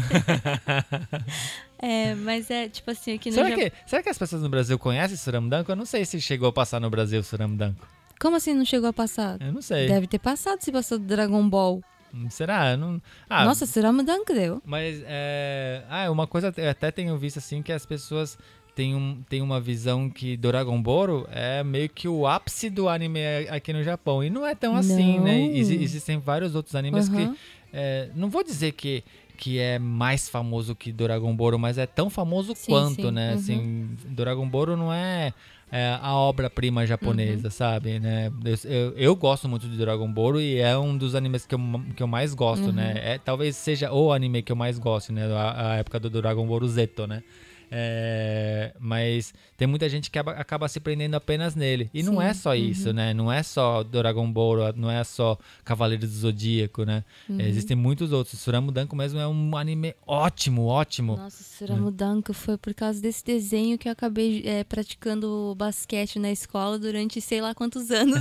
[1.79, 3.63] é, mas é tipo assim, aqui no será, Japão.
[3.65, 5.71] que, será que as pessoas no Brasil conhecem Suramudanko?
[5.71, 7.85] Eu não sei se chegou a passar no Brasil Suramudanko.
[8.19, 9.37] Como assim não chegou a passar?
[9.41, 9.87] Eu não sei.
[9.87, 11.81] Deve ter passado se passou do Dragon Ball.
[12.30, 12.76] Será?
[12.76, 13.00] Não...
[13.28, 14.62] Ah, Nossa, Suramudanko deu.
[14.64, 15.82] Mas é.
[15.88, 18.38] Ah, uma coisa eu até tenho visto assim que as pessoas
[18.74, 23.20] têm, um, têm uma visão que Dragon Ball é meio que o ápice do anime
[23.48, 24.22] aqui no Japão.
[24.24, 25.24] E não é tão assim, Não.
[25.24, 25.40] né?
[25.56, 27.30] Exi- existem vários outros animes que.
[27.72, 29.04] é, não vou dizer que,
[29.36, 33.10] que é mais famoso que Dragon Ball, mas é tão famoso Sim, quanto, sim.
[33.10, 33.32] né?
[33.32, 33.38] Uhum.
[33.38, 35.32] Assim, Dragon Ball não é.
[35.72, 37.50] É a obra-prima japonesa, Uhum.
[37.50, 37.98] sabe?
[38.00, 38.32] Né?
[38.44, 41.60] Eu, eu, eu gosto muito de Dragon Ball e é um dos animes que eu,
[41.96, 42.72] que eu mais gosto, Uhum.
[42.72, 42.94] né?
[42.96, 45.26] É, talvez seja o anime que eu mais gosto, né?
[45.32, 47.22] A, a época do Dragon Ball Z, né?
[47.70, 51.90] É, mas tem muita gente que acaba, acaba se prendendo apenas nele.
[51.94, 53.14] E não Sim, é só isso, né?
[53.14, 57.04] Não é só Dragon Ball, não é só Cavaleiro do Zodíaco, né?
[57.28, 57.40] Uhum.
[57.40, 58.40] Existem muitos outros.
[58.40, 61.16] Suramudanko mesmo é um anime ótimo, ótimo.
[61.16, 66.78] Nossa, Suramudanko foi por causa desse desenho que eu acabei é, praticando basquete na escola
[66.78, 68.20] durante sei lá quantos anos.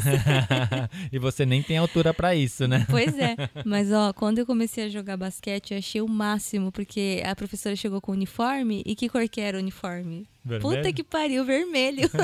[1.12, 2.86] e você nem tem altura pra isso, né?
[2.90, 3.36] Pois é.
[3.66, 7.76] Mas, ó, quando eu comecei a jogar basquete, eu achei o máximo, porque a professora
[7.76, 8.84] chegou com o uniforme.
[8.86, 10.28] E que cor que era o uniforme?
[10.44, 10.94] Puta Vermelho?
[10.94, 12.10] que pariu, vermelho.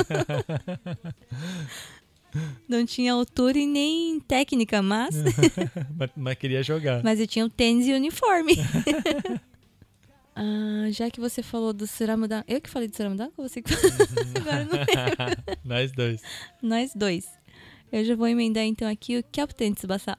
[2.68, 5.16] Não tinha altura e nem técnica, mas,
[5.95, 7.01] mas, mas queria jogar.
[7.03, 8.55] mas eu tinha o tênis e o uniforme.
[10.38, 12.43] Ah, já que você falou do Suramudan.
[12.45, 13.95] Eu que falei do Suramudan ou você que falou?
[14.41, 15.57] Agora não lembro.
[15.63, 16.22] Nós dois.
[16.61, 17.26] Nós dois.
[17.89, 20.18] Eu já vou emendar então aqui o Captain Tsubasa.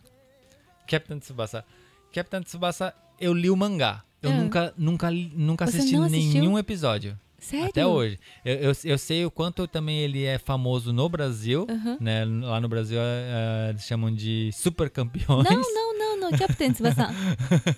[0.89, 1.67] Captain Tsubasa.
[2.15, 4.06] Captain Tsubasa, eu li o mangá.
[4.23, 4.35] Eu Ah.
[4.35, 7.19] nunca, nunca, nunca Você assisti nenhum episódio.
[7.39, 7.69] Sério?
[7.69, 8.19] Até hoje.
[8.45, 11.67] Eu, eu, eu sei o quanto também ele é famoso no Brasil.
[12.01, 12.25] Né?
[12.25, 15.45] Lá no Brasil eh, eles chamam de super campeões.
[15.45, 16.31] Não, não, não, não.
[16.73, 17.09] Tsubasa.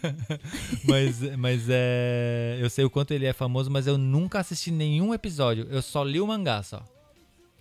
[0.89, 5.13] mas mas é, eu sei o quanto ele é famoso, mas eu nunca assisti nenhum
[5.13, 5.67] episódio.
[5.71, 6.83] Eu só li o mangá só.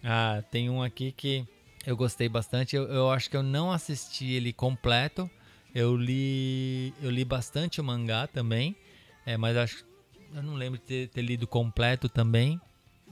[0.03, 1.45] Ah, tem um aqui que
[1.86, 2.75] eu gostei bastante.
[2.75, 5.30] Eu, eu acho que eu não assisti ele completo.
[5.78, 8.75] Eu li eu li bastante o mangá também,
[9.23, 9.86] é, mas acho
[10.34, 12.59] eu não lembro de ter, ter lido completo também.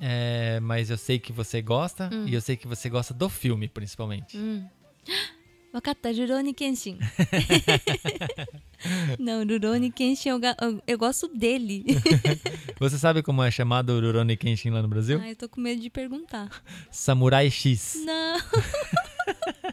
[0.02, 3.68] É, mas eu sei que você gosta e eu sei que você gosta do filme,
[3.68, 4.36] principalmente.
[4.36, 4.68] Hum.
[5.72, 6.98] Wakata, Rurouni Kenshin.
[9.20, 11.84] Não, Rurouni Kenshin, eu, eu, eu gosto dele.
[12.80, 15.20] Você sabe como é chamado o Rurouni Kenshin lá no Brasil?
[15.22, 16.50] Ai, eu tô com medo de perguntar.
[16.90, 18.02] Samurai X.
[18.06, 18.40] Não.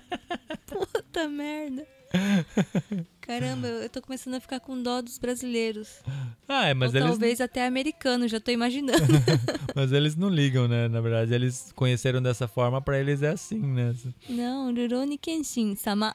[1.13, 1.87] Puta merda.
[3.21, 6.01] Caramba, eu tô começando a ficar com dó dos brasileiros.
[6.49, 8.99] Ah, é, mas Ou eles, talvez até americano, já tô imaginando.
[9.77, 10.89] mas eles não ligam, né?
[10.89, 13.95] Na verdade, eles conheceram dessa forma, pra eles é assim, né?
[14.27, 16.15] Não, Rurouni Kenshin, sama.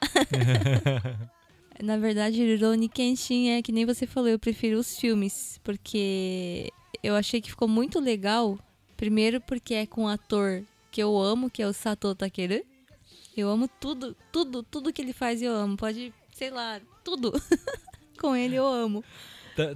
[1.80, 6.72] Na verdade, Rurouni Kenshin é que nem você falou, eu prefiro os filmes, porque
[7.04, 8.58] eu achei que ficou muito legal.
[8.96, 12.64] Primeiro porque é com um ator que eu amo, que é o Sato Takeru.
[13.40, 15.76] Eu amo tudo, tudo, tudo que ele faz eu amo.
[15.76, 17.32] Pode, sei lá, tudo.
[18.18, 19.04] com ele eu amo.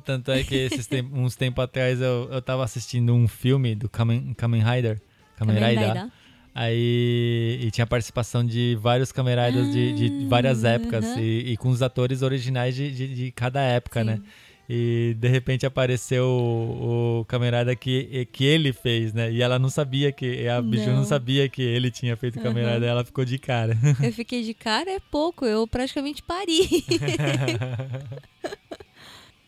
[0.05, 4.33] Tanto é que esses uns tempos atrás eu, eu tava assistindo um filme do Kamen,
[4.35, 5.01] Kamen Rider.
[5.37, 5.89] Kamen Kamen Rider.
[5.89, 6.13] Rider.
[6.55, 11.21] Aí e tinha participação de vários Kamen Riders de, de várias épocas aham.
[11.21, 14.21] e, e com os atores originais de, de, de cada época, né?
[14.69, 19.31] E de repente apareceu o, o Rider que, que ele fez, né?
[19.31, 20.47] E ela não sabia que.
[20.49, 21.05] A Biju não Não.
[21.05, 22.75] sabia que ele tinha feito o Aham.
[22.75, 23.77] Rider, ela ficou de cara.
[24.03, 26.61] Eu fiquei de cara, é pouco, eu praticamente pari.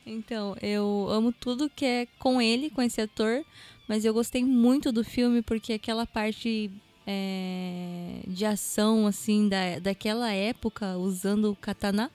[0.06, 3.42] então, eu amo tudo que é com ele, com esse ator,
[3.88, 6.70] mas eu gostei muito do filme porque aquela parte
[7.06, 12.10] é, de ação, assim, da, daquela época, usando o katana,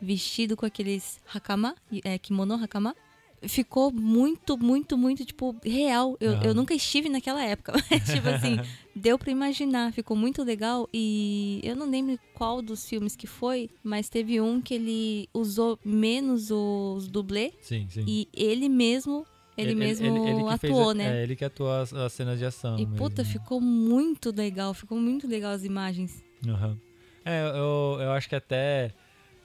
[0.00, 1.74] vestido com aqueles hakama,
[2.04, 2.94] é, kimono hakama,
[3.42, 6.16] ficou muito, muito, muito, tipo, real.
[6.20, 6.44] Eu, Aham.
[6.44, 8.56] eu nunca estive naquela época, mas, tipo assim,
[8.94, 10.88] deu pra imaginar, ficou muito legal.
[10.92, 15.78] E eu não lembro qual dos filmes que foi, mas teve um que ele usou
[15.84, 18.04] menos os dublê Sim, sim.
[18.06, 19.26] e ele mesmo,
[19.62, 21.20] ele, mesmo que fez atuou, a- né?
[21.20, 22.76] É, ele que atuou as, as cenas de ação.
[22.78, 22.96] E mesmo.
[22.96, 26.22] puta, ficou muito legal, ficou muito legal as imagens.
[26.46, 26.76] Aham.
[27.24, 28.92] É, eu, eu acho que até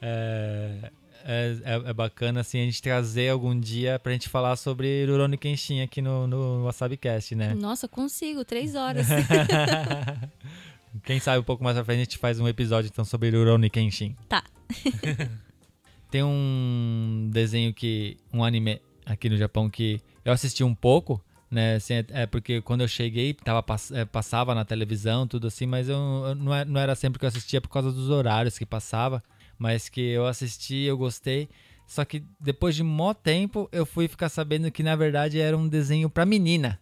[0.02, 0.92] é,
[1.26, 5.38] é, é- é bacana assim, a gente trazer algum dia pra gente falar sobre Rurouni
[5.38, 7.54] Kenshin aqui no, no WasabiCast, né?
[7.54, 9.08] Nossa, consigo, três horas.
[11.04, 13.70] Quem sabe um pouco mais pra frente a gente faz um episódio então sobre Rurouni
[13.70, 14.16] Kenshin.
[14.30, 14.44] Tá.
[16.10, 18.18] Tem um desenho que.
[18.34, 21.76] um anime aqui no Japão que eu assisti um pouco, né?
[21.76, 25.88] Assim, é, é porque quando eu cheguei, tava, é, passava na televisão, tudo assim, mas
[25.90, 28.66] eu, eu não, é- não era sempre que eu assistia por causa dos horários que
[28.66, 29.24] passava,
[29.58, 31.48] mas que eu assisti, eu gostei.
[31.88, 35.68] Só que depois de mó tempo, eu fui ficar sabendo que na verdade era um
[35.68, 36.80] desenho pra menina.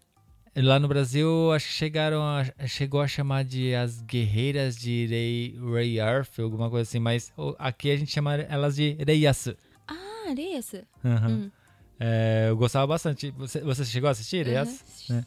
[0.55, 5.59] Lá no Brasil, acho que chegaram a, chegou a chamar de As Guerreiras de Rei,
[5.73, 9.57] Rei Earth, alguma coisa assim, mas aqui a gente chama elas de Reiyasu.
[9.87, 10.59] Ah, Areia.
[11.03, 11.27] Aham.
[11.31, 11.51] Hum.
[11.99, 13.31] É, eu gostava bastante.
[13.31, 14.45] Você, você chegou a assistir
[15.09, 15.25] né?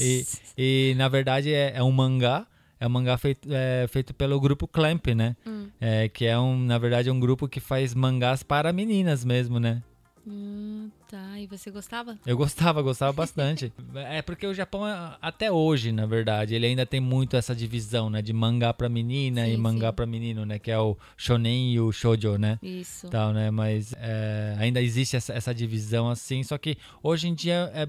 [0.00, 2.46] E, e, na verdade é, é um mangá.
[2.80, 5.36] É um mangá feito, é, feito pelo grupo Clamp, né?
[5.46, 5.68] Hum.
[5.80, 9.58] É, que é um, na verdade, é um grupo que faz mangás para meninas mesmo,
[9.58, 9.82] né?
[10.26, 12.18] Hum, tá, e você gostava?
[12.26, 13.72] Eu gostava, gostava bastante.
[13.94, 18.10] É porque o Japão, é- até hoje, na verdade, ele ainda tem muito essa divisão,
[18.10, 18.20] né?
[18.20, 19.94] De mangá pra menina e Sim, mangá sim.
[19.94, 20.58] pra menino, né?
[20.58, 22.58] Que é o shonen e o shoujo, né?
[22.60, 23.08] Isso.
[23.08, 23.50] Tal, né?
[23.52, 27.86] Mas é, ainda existe essa, essa divisão assim, só que hoje em dia é,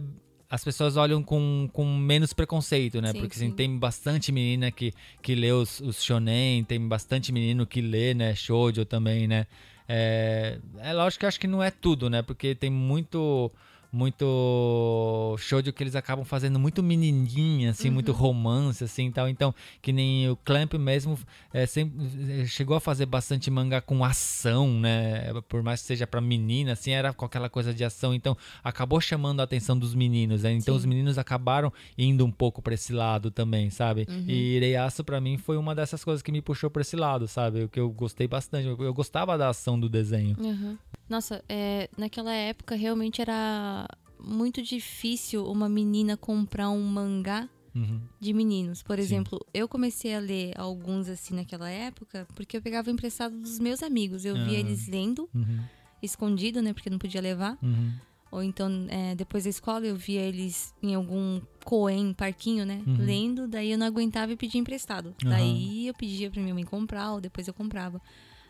[0.47, 3.11] as pessoas olham com, com menos preconceito, né?
[3.11, 3.55] Sim, Porque assim, sim.
[3.55, 8.35] tem bastante menina que, que lê os, os shonen, tem bastante menino que lê, né?
[8.35, 9.47] Shoujo também, né?
[9.87, 12.21] É, é lógico que acho que não é tudo, né?
[12.21, 13.51] Porque tem muito
[13.95, 18.17] muito shoujo que eles acabam fazendo muito menininha, assim, muito Uhum.
[18.17, 19.27] romance, assim, tal.
[19.29, 21.17] Então, que nem o Clamp mesmo
[21.53, 25.31] é, sempre, é, chegou a fazer bastante mangá com ação, né?
[25.47, 28.13] Por mais que seja pra menina, assim, era com aquela coisa de ação.
[28.13, 30.51] Então, acabou chamando a atenção dos meninos, né?
[30.51, 30.79] Então, Sim.
[30.79, 34.05] os meninos acabaram indo um pouco pra esse lado também, sabe?
[34.09, 34.25] Uhum.
[34.27, 37.63] E Ireiaço, pra mim, foi uma dessas coisas que me puxou pra esse lado, sabe?
[37.63, 38.67] O que eu gostei bastante.
[38.67, 40.35] Eu, eu gostava da ação do desenho.
[40.39, 40.77] Uhum.
[41.09, 43.87] Nossa, é, naquela época realmente era
[44.19, 47.99] muito difícil uma menina comprar um mangá Uhum.
[48.21, 48.81] de meninos.
[48.81, 53.59] Por exemplo, eu comecei a ler alguns assim naquela época porque eu pegava emprestado dos
[53.59, 54.23] meus amigos.
[54.23, 54.61] Eu via Ah.
[54.61, 55.59] eles lendo, Uhum.
[56.01, 56.71] escondido, né?
[56.73, 57.57] Porque não podia levar.
[57.61, 57.91] Uhum.
[58.31, 62.81] Ou então, é, depois da escola, eu via eles em algum coen, parquinho, né?
[62.87, 62.97] Uhum.
[62.97, 65.13] Lendo, daí eu não aguentava e pedia emprestado.
[65.23, 68.01] Daí eu pedia pra minha mãe comprar, ou depois eu comprava.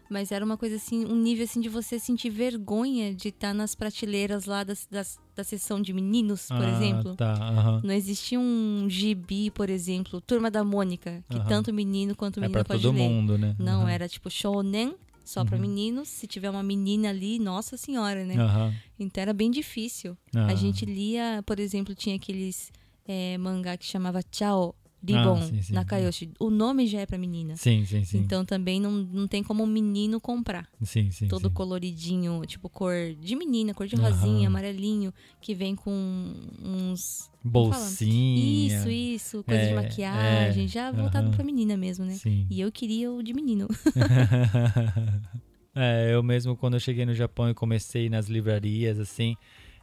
[0.09, 3.73] Mas era uma coisa assim, um nível assim de você sentir vergonha de estar nas
[3.73, 7.15] prateleiras lá das, das- da seção de meninos, por Ah, exemplo.
[7.15, 7.81] Tá, aham.
[7.83, 11.47] Não existia um gibi, por exemplo, Turma da Mônica, que Aham.
[11.47, 13.09] tanto menino quanto É menina pra pode todo ler.
[13.09, 13.55] mundo, né?
[13.59, 13.89] Não, Aham.
[13.89, 14.93] era tipo shonen,
[15.25, 15.61] só pra Uhum.
[15.63, 16.07] meninos.
[16.07, 18.35] Se tiver uma menina ali, nossa senhora, né?
[18.99, 20.15] Então era bem difícil.
[20.35, 20.45] Ah.
[20.47, 22.71] A gente lia, por exemplo, tinha aqueles
[23.07, 24.75] é, mangá que chamava Chao,
[25.07, 25.73] Ribbon, Ah, sim, sim.
[25.73, 26.31] Nakayoshi.
[26.39, 27.55] O nome já é pra menina.
[27.55, 28.17] Sim, sim, sim.
[28.17, 30.67] Então também não, não tem como um menino comprar.
[30.83, 31.27] sim, sim.
[31.27, 31.53] Todo sim.
[31.53, 35.91] coloridinho, tipo cor de menina, cor de rosinha, amarelinho, que vem com
[36.63, 37.29] uns.
[37.43, 38.75] Bolsinha.
[38.77, 41.35] Isso, isso, coisa de É, maquiagem, é, já voltado aham.
[41.35, 42.13] pra menina mesmo, né?
[42.13, 42.47] Sim.
[42.49, 43.67] E eu queria o de menino.
[45.75, 49.35] é, eu mesmo quando eu cheguei no Japão e comecei nas livrarias, assim,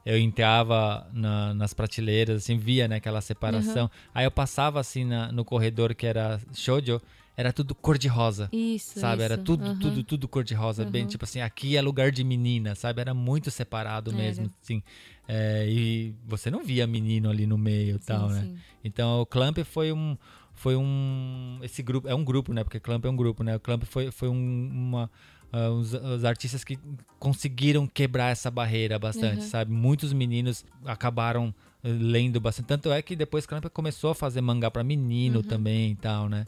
[0.05, 3.90] eu entrava na- nas prateleiras, assim, via né, aquela separação.
[4.14, 7.00] Aí eu passava assim na- no corredor que era shoujo,
[7.36, 8.48] era tudo cor de rosa.
[8.53, 9.78] Isso, Sabe, era isso, tudo, aham.
[9.80, 11.09] tudo, tudo cor de rosa, bem Aham.
[11.09, 13.00] tipo assim, aqui é lugar de menina, sabe?
[13.00, 14.18] Era muito separado Era.
[14.18, 14.82] mesmo, assim.
[15.26, 18.42] É, e você não via menino ali no meio e tal, né?
[18.42, 18.57] sim.
[18.84, 20.16] Então o Clamp foi um
[20.55, 23.61] foi um esse grupo é um grupo né porque Clamp é um grupo né o
[23.61, 25.11] Clamp foi foi um, uma
[25.53, 26.78] ah, os, os artistas que
[27.18, 29.48] conseguiram quebrar essa barreira bastante Uhum.
[29.48, 34.40] sabe muitos meninos acabaram eh, lendo bastante tanto é que depois Clamp começou a fazer
[34.40, 35.42] mangá para menino Uhum.
[35.42, 36.46] também e tal né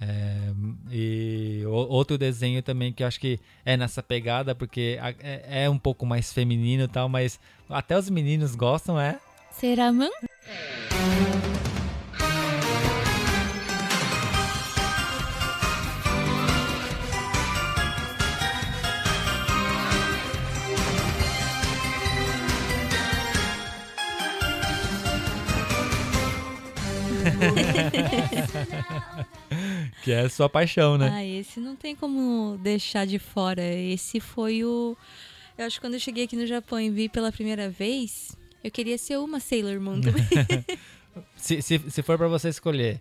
[0.00, 0.52] É,
[0.92, 5.76] e outro desenho também que eu acho que é nessa pegada porque é, é um
[5.78, 9.18] pouco mais feminino e tal mas até os meninos gostam é
[9.50, 10.10] Seraman?
[30.02, 33.62] que é a sua paixão né Ah, esse não tem como deixar de fora.
[33.62, 34.96] Esse foi o.
[35.56, 38.70] Eu acho que quando eu cheguei aqui no Japão e vi pela primeira vez, eu
[38.70, 40.24] queria ser uma Sailor Moon também.
[41.34, 43.00] Se, se, se for pra você escolher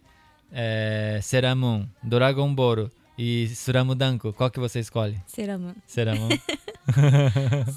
[0.52, 5.22] é, Seramun, Dragon Ball e Suramudanko, qual que você escolhe?
[5.28, 5.76] Seraman.
[5.86, 6.30] Seramun?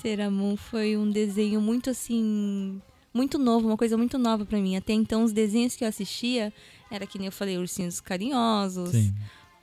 [0.01, 2.81] Seramun foi um desenho muito assim.
[3.13, 4.77] Muito novo, uma coisa muito nova pra mim.
[4.77, 6.53] Até então, os desenhos que eu assistia
[6.91, 9.15] era que nem eu falei, ursinhos carinhosos, Sim.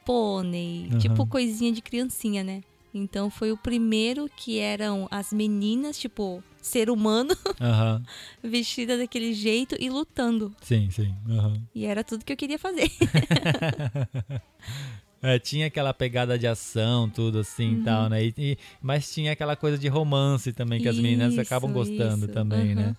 [0.06, 1.00] pônei, Aham.
[1.00, 2.62] tipo coisinha de criancinha, né?
[2.94, 8.02] Então foi o primeiro que eram as meninas, tipo, ser humano, Aham.
[8.44, 10.54] vestida daquele jeito e lutando.
[10.62, 11.14] Sim, sim.
[11.30, 11.62] aham.
[11.76, 12.90] E era tudo que eu queria fazer.
[15.20, 18.24] É, tinha aquela pegada de ação, tudo assim e tal, né?
[18.24, 22.26] E, e- mas tinha aquela coisa de romance também, que as meninas Isso, acabam gostando
[22.26, 22.96] isso, também, né?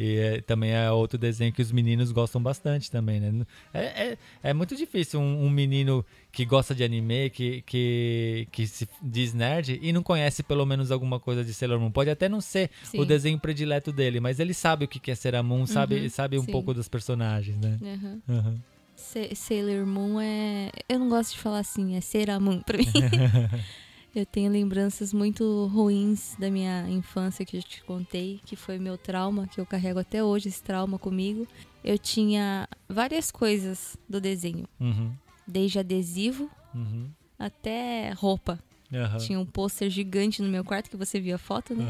[0.00, 3.44] E é, também é outro desenho que os meninos gostam bastante também, né?
[3.74, 8.64] É, é, é muito difícil um, um menino que gosta de anime, que, que, que
[8.68, 11.90] se diz nerd e não conhece pelo menos alguma coisa de Sailor Moon.
[11.90, 13.04] Pode até não ser o Sim.
[13.06, 16.44] desenho predileto dele, mas ele sabe o que é Sailor Moon, sabe, Uhum, sabe um
[16.44, 16.52] sim.
[16.52, 17.76] pouco dos personagens, né?
[18.28, 18.56] Aham.
[18.94, 20.70] Sa- Sailor Moon é.
[20.88, 22.84] Eu não gosto de falar assim, é Seramun pra mim.
[24.14, 28.96] eu tenho lembranças muito ruins da minha infância que eu te contei, que foi meu
[28.98, 31.46] trauma, que eu carrego até hoje esse trauma comigo.
[31.84, 35.14] Eu tinha várias coisas do desenho, Uhum.
[35.46, 37.10] desde adesivo Uhum.
[37.38, 38.58] até roupa.
[38.92, 39.18] Aham.
[39.18, 41.84] Tinha um pôster gigante no meu quarto que você viu a foto, né?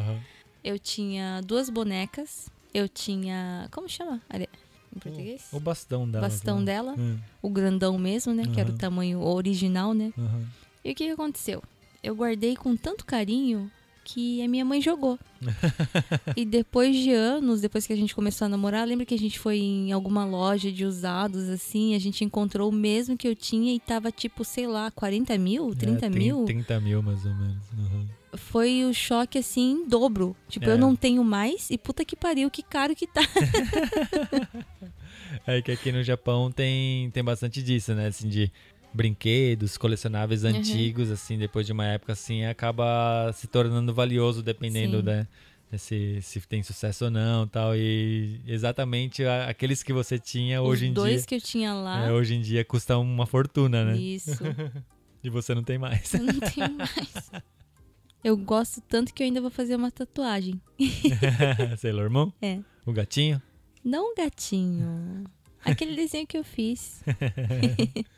[0.64, 2.50] Eu tinha duas bonecas.
[2.74, 3.68] Eu tinha.
[3.70, 4.20] Como chama?
[4.34, 5.48] Em português?
[5.52, 6.28] O bastão dela.
[6.28, 6.64] bastão né?
[6.66, 6.96] dela.
[7.40, 8.42] O grandão mesmo, né?
[8.52, 10.12] Que era o tamanho original, né?
[10.84, 11.62] E o que aconteceu?
[12.02, 13.70] Eu guardei com tanto carinho
[14.04, 15.18] que a minha mãe jogou.
[16.34, 19.38] e depois de anos, depois que a gente começou a namorar, lembra que a gente
[19.38, 23.74] foi em alguma loja de usados, assim, a gente encontrou o mesmo que eu tinha
[23.74, 26.44] e tava tipo, sei lá, 40 mil, 30 É, mil?
[26.46, 27.56] 30 mil, mais ou menos.
[27.76, 28.06] Uhum.
[28.34, 30.34] Foi o choque, assim, em dobro.
[30.48, 30.72] Tipo, É.
[30.72, 33.20] eu não tenho mais e puta que pariu, que caro que tá.
[35.46, 38.06] É que aqui no Japão tem, tem bastante disso, né?
[38.08, 38.50] Assim, de
[38.92, 40.50] brinquedos, colecionáveis Uhum.
[40.50, 45.02] antigos, assim, depois de uma época assim, acaba se tornando valioso dependendo, Sim.
[45.04, 45.26] né?
[45.76, 47.76] Se, se tem sucesso ou não tal.
[47.76, 51.26] E exatamente aqueles que você tinha hoje Os em dois dia.
[51.26, 52.06] que eu tinha lá.
[52.06, 53.96] é, hoje em dia custam uma fortuna, né?
[53.96, 54.30] Isso.
[55.22, 56.14] E você não tem mais.
[56.14, 57.30] Eu não tenho mais.
[58.22, 60.60] Eu gosto tanto que eu ainda vou fazer uma tatuagem.
[61.76, 62.30] Sailor Moon?
[62.40, 62.60] É.
[62.86, 63.42] O gatinho?
[63.84, 65.24] Não um gatinho.
[65.64, 67.02] Aquele desenho que eu fiz.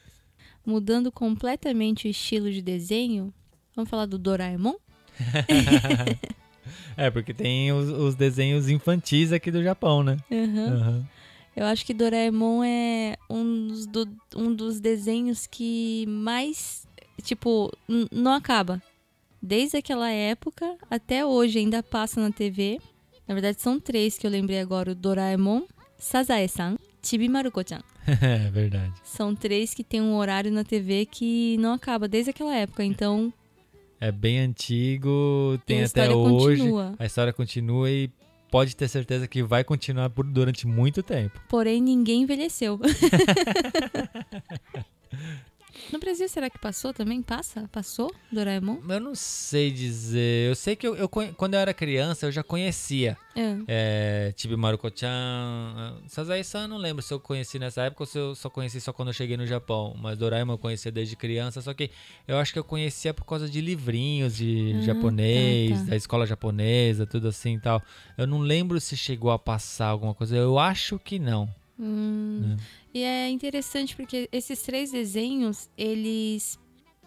[0.64, 3.32] Mudando completamente o estilo de desenho.
[3.74, 4.74] Vamos falar do Doraemon?
[6.96, 10.16] É, porque tem os, os desenhos infantis aqui do Japão, né?
[10.30, 10.66] Aham.
[10.76, 11.08] Aham.
[11.56, 16.86] Eu acho que Doraemon é um dos, do- um dos desenhos que mais,
[17.22, 17.72] tipo,
[18.12, 18.80] não acaba.
[19.42, 22.78] Desde aquela época até hoje ainda passa na TV.
[23.26, 25.62] Na verdade, são três que eu lembrei agora: o Doraemon,
[25.98, 27.80] Sazae-san, Chibi Maruko-chan.
[28.22, 28.92] é verdade.
[29.04, 32.84] São três que tem um horário na TV que não acaba desde aquela época.
[32.84, 33.32] Então,
[34.00, 36.58] É bem antigo, tem a até hoje.
[36.58, 36.94] continua.
[36.98, 38.10] A história continua e
[38.50, 41.40] pode ter certeza que vai continuar por durante muito tempo.
[41.48, 42.78] Porém, ninguém envelheceu.
[45.92, 47.22] no Brasil, será que passou também?
[47.22, 47.68] Passa?
[47.72, 48.78] Passou Doraemon?
[48.88, 50.48] Eu não sei dizer.
[50.48, 53.16] Eu sei que eu, eu quando eu era criança eu já conhecia.
[53.36, 53.56] É.
[53.68, 55.96] É, Chibi Maruko-chan.
[56.08, 59.08] Sazai-san, não lembro se eu conheci nessa época ou se eu só conheci só quando
[59.08, 59.94] eu cheguei no Japão.
[59.98, 61.60] Mas Doraemon eu conhecia desde criança.
[61.62, 61.90] Só que
[62.26, 65.90] eu acho que eu conhecia por causa de livrinhos de Ah, japonês, tá, tá.
[65.90, 67.82] da escola japonesa, tudo assim e tal.
[68.16, 70.36] Eu não lembro se chegou a passar alguma coisa.
[70.36, 71.48] Eu acho que não.
[71.82, 72.56] Hum.
[72.92, 76.58] E é interessante porque esses três desenhos, eles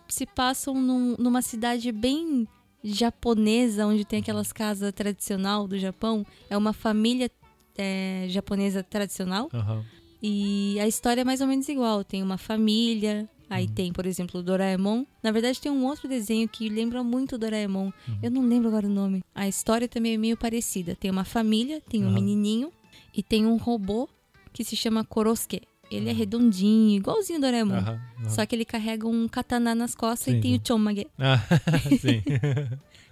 [0.08, 2.48] se passam num- numa cidade bem
[2.84, 6.26] japonesa, onde tem aquelas casas tradicional do Japão.
[6.50, 7.30] É uma família
[7.78, 9.50] é, japonesa tradicional.
[9.54, 9.84] Aham.
[10.22, 12.04] E a história é mais ou menos igual.
[12.04, 15.06] Tem uma família, aí tem, por exemplo, o Doraemon.
[15.22, 17.92] Na verdade, tem um outro desenho que lembra muito o Doraemon.
[18.22, 19.22] Eu não lembro agora o nome.
[19.36, 20.96] A história também é meio parecida.
[20.96, 22.72] Tem uma família, tem um menininho
[23.14, 24.08] e tem um robô
[24.54, 25.62] que se chama Korosuke.
[25.96, 27.76] Ele é redondinho, igualzinho o Doraemon.
[27.76, 28.30] Aham, aham.
[28.30, 30.60] Só que ele carrega um katana nas costas Sim, e tem sim.
[30.64, 31.08] o Chomage.
[31.18, 31.40] Ah,
[32.00, 32.24] sim.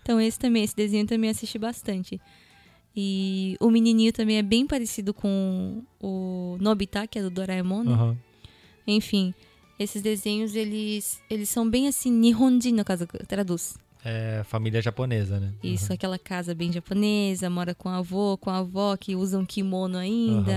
[0.04, 2.20] Então esse também, esse desenho eu também assisti bastante.
[2.96, 7.92] E o menininho também é bem parecido com o Nobita, que é do Doraemon, né?
[7.94, 8.18] Aham.
[8.88, 9.32] Enfim,
[9.80, 13.78] esses desenhos, eles, eles são bem assim, Nihonjin, no caso, traduz.
[14.04, 15.54] É família japonesa, né?
[15.64, 19.98] Isso, aquela casa bem japonesa, mora com a avô, com a avó, que usam kimono
[19.98, 20.52] ainda.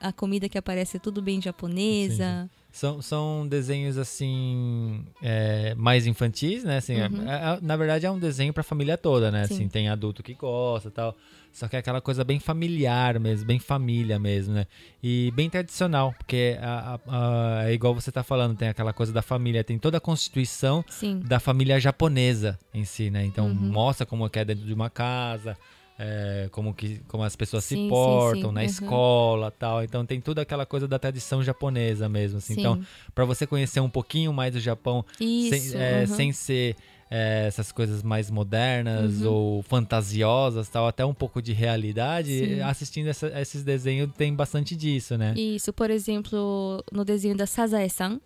[0.00, 2.48] A, a comida que aparece é tudo bem japonesa.
[2.72, 6.76] São, são desenhos assim é, mais infantis, né?
[6.76, 9.42] Assim, é- é- na verdade é um desenho pra família toda, né?
[9.42, 9.46] Uhum.
[9.48, 9.54] Sim.
[9.54, 11.16] Assim, tem adulto que gosta e tal.
[11.52, 14.66] Só que é aquela coisa bem familiar mesmo, bem família mesmo, né?
[15.02, 19.12] E bem tradicional, porque a- a- a- é igual você tá falando, tem aquela coisa
[19.12, 21.18] da família, tem toda a constituição Sim.
[21.24, 23.24] da família japonesa em si, né?
[23.24, 23.52] Então Uhum.
[23.54, 25.58] mostra como que é dentro de uma casa,
[26.02, 28.54] é, como que como as pessoas Sim, se sim, portam sim.
[28.54, 28.66] na Uhum.
[28.66, 29.84] escola, tal.
[29.84, 32.54] Então tem tudo aquela coisa da tradição japonesa mesmo, assim.
[32.54, 32.60] Sim.
[32.60, 32.80] Então
[33.14, 35.50] para você conhecer um pouquinho mais do Japão, Isso.
[35.50, 36.06] sem, é, uhum.
[36.06, 36.76] sem ser
[37.10, 39.32] é, essas coisas mais modernas Uhum.
[39.32, 42.60] ou fantasiosas, tal, até um pouco de realidade, Sim.
[42.62, 45.34] assistindo essa- esses desenhos tem bastante disso, né?
[45.36, 48.20] Isso, por exemplo, no desenho da Sazae-san,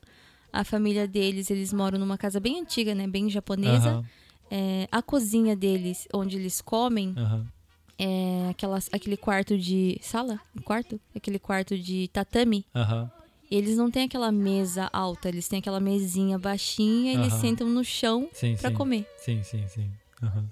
[0.53, 3.07] a família deles, eles moram numa casa bem antiga, né?
[3.09, 3.91] Bem japonesa.
[3.91, 4.05] Aham,
[4.51, 7.47] É, a cozinha deles, onde eles comem, aham.
[7.99, 9.99] É aquela, aquele quarto de.
[10.01, 10.41] Sala?
[10.65, 11.01] Quarto?
[11.15, 12.67] Aquele quarto de tatame.
[13.51, 17.41] E eles não têm aquela mesa alta, eles têm aquela mesinha baixinha e eles Aham.
[17.41, 18.57] sentam no chão sim.
[18.75, 19.07] comer.
[19.19, 19.91] Sim, sim, sim.
[20.23, 20.45] Aham.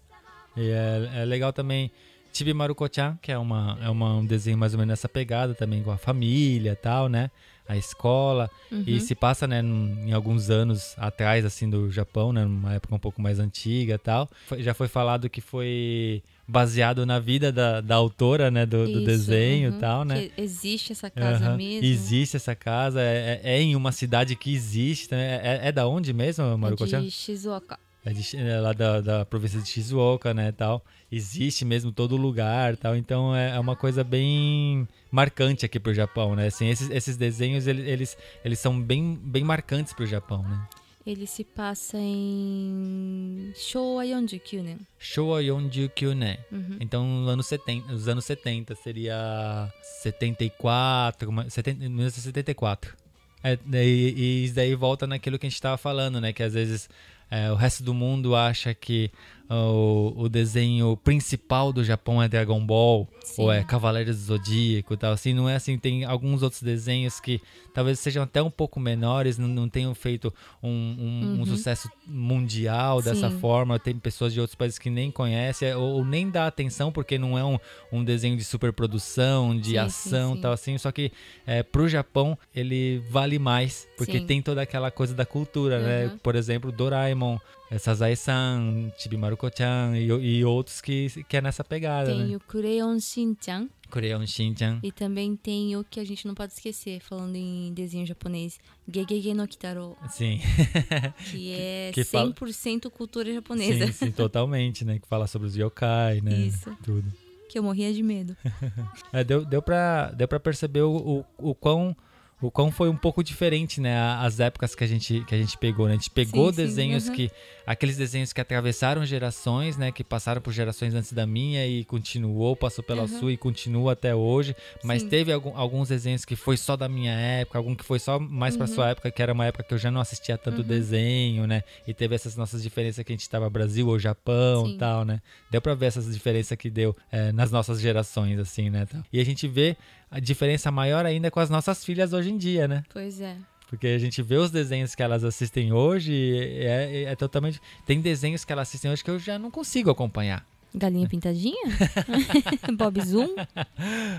[0.57, 1.91] E é, é legal também
[2.33, 5.83] Chibi Maruko-chan, que é, uma, é uma, um desenho mais ou menos nessa pegada também,
[5.83, 7.31] com a família e tal, né?
[7.69, 8.51] A escola.
[8.71, 8.83] Uhum.
[8.87, 12.45] E se passa, né, em alguns anos atrás, assim, do Japão, né?
[12.45, 14.29] Numa época um pouco mais antiga tal.
[14.47, 18.67] Foi- já foi falado que foi baseado na vida da, da autora, né?
[18.67, 19.79] Do, do Isso, desenho uhum.
[19.79, 20.29] tal, né?
[20.37, 21.57] Existe essa casa Aham.
[21.57, 21.87] mesmo.
[21.87, 25.41] Existe essa casa, é, é- é em uma cidade que existe, né?
[25.43, 27.01] É, é da onde mesmo, É Maruko-chan?
[27.03, 27.79] de Shizuoka.
[28.05, 28.13] É,
[28.49, 30.85] é lá da, da província de Shizuoka, né, tal.
[31.11, 32.97] Existe mesmo todo lugar, tal.
[32.97, 36.47] Então é, é uma coisa bem marcante aqui pro Japão, né?
[36.49, 40.67] Assim, esses, esses desenhos, ele- eles, eles são bem, bem marcantes pro Japão, né?
[41.05, 44.79] Ele se passa em Showa 49 nen.
[44.99, 46.39] Showa Yonjukyu, né?
[46.51, 46.77] Uhum.
[46.81, 52.97] Então, nos anos 70, os anos 70 seria 74, uma- 70, 1974.
[53.43, 56.33] É, daí- e isso daí volta naquilo que a gente tava falando, né?
[56.33, 56.89] Que às vezes
[57.33, 59.11] é, o resto do mundo acha que
[59.51, 63.43] o, o desenho principal do Japão é Dragon Ball Sim.
[63.43, 65.13] ou é Cavaleiros do Zodíaco tal.
[65.13, 65.77] Assim, não é assim.
[65.77, 67.39] Tem alguns outros desenhos que
[67.75, 73.03] talvez sejam até um pouco menores, não, não tenham feito um, um- um sucesso mundial
[73.03, 73.39] dessa Sim.
[73.41, 73.79] forma.
[73.79, 77.37] Tem pessoas de outros países que nem conhecem ou, ou nem dá atenção porque não
[77.39, 77.59] é um,
[77.93, 80.41] um desenho de superprodução, de Sim, ação sim.
[80.41, 80.79] tal assim.
[80.79, 81.13] Só que
[81.47, 86.07] é, pro Japão ele vale mais porque tem toda aquela coisa da cultura, né?
[86.07, 86.19] Uhum.
[86.19, 87.22] Por exemplo, Doraemon,
[87.71, 92.37] é, Sazae-san, Chibi Maruko-chan e, e outros que, que é nessa pegada, Tem né?
[92.37, 94.79] o Kureon Shin-chan Kureon Shin-chan.
[94.83, 98.59] e também tem o que a gente não pode esquecer, falando em desenho japonês,
[98.93, 100.41] Gegege no Kitaro, Sim.
[101.31, 103.87] que é Que fala- 100% cultura japonesa.
[103.89, 104.99] sim, sim, totalmente, né?
[104.99, 106.35] Que fala sobre os yokai, né?
[106.37, 106.75] Isso.
[106.83, 107.05] Tudo.
[107.49, 108.35] Que eu morria de medo.
[109.13, 111.95] É, deu, deu, pra, deu pra perceber o, o, o quão,
[112.43, 113.97] o quão foi um pouco diferente, né?
[114.19, 115.93] As épocas que a gente, que a gente pegou, né?
[115.93, 117.17] A gente pegou Sim, sim, desenhos aham.
[117.17, 117.31] que.
[117.67, 119.93] Aqueles desenhos que atravessaram gerações, né?
[119.93, 123.19] Que passaram por gerações antes da minha e continuou, passou pela Aham.
[123.21, 124.55] sua e continua até hoje.
[124.83, 125.09] Mas Sim.
[125.09, 128.57] teve algum- alguns desenhos que foi só da minha época, algum que foi só mais
[128.57, 128.75] pra Uhum.
[128.75, 131.63] sua época, que era uma época que eu já não assistia tanto desenho, né?
[131.87, 134.79] E teve essas nossas diferenças que a gente tava Brasil ou Japão e Sim.
[134.79, 135.21] tal, né?
[135.51, 138.87] Deu pra ver essas diferenças que deu é, nas nossas gerações, assim, né?
[138.87, 139.03] tal.
[139.13, 139.77] E a gente vê
[140.11, 142.83] a diferença maior ainda com as nossas filhas hoje em dia, né?
[142.93, 143.37] Pois é.
[143.73, 147.59] Porque a gente vê os desenhos que elas assistem hoje e é, é totalmente.
[147.87, 150.45] Tem desenhos que elas assistem hoje que eu já não consigo acompanhar.
[150.75, 151.57] Galinha pintadinha?
[152.77, 153.35] Bob Zoom?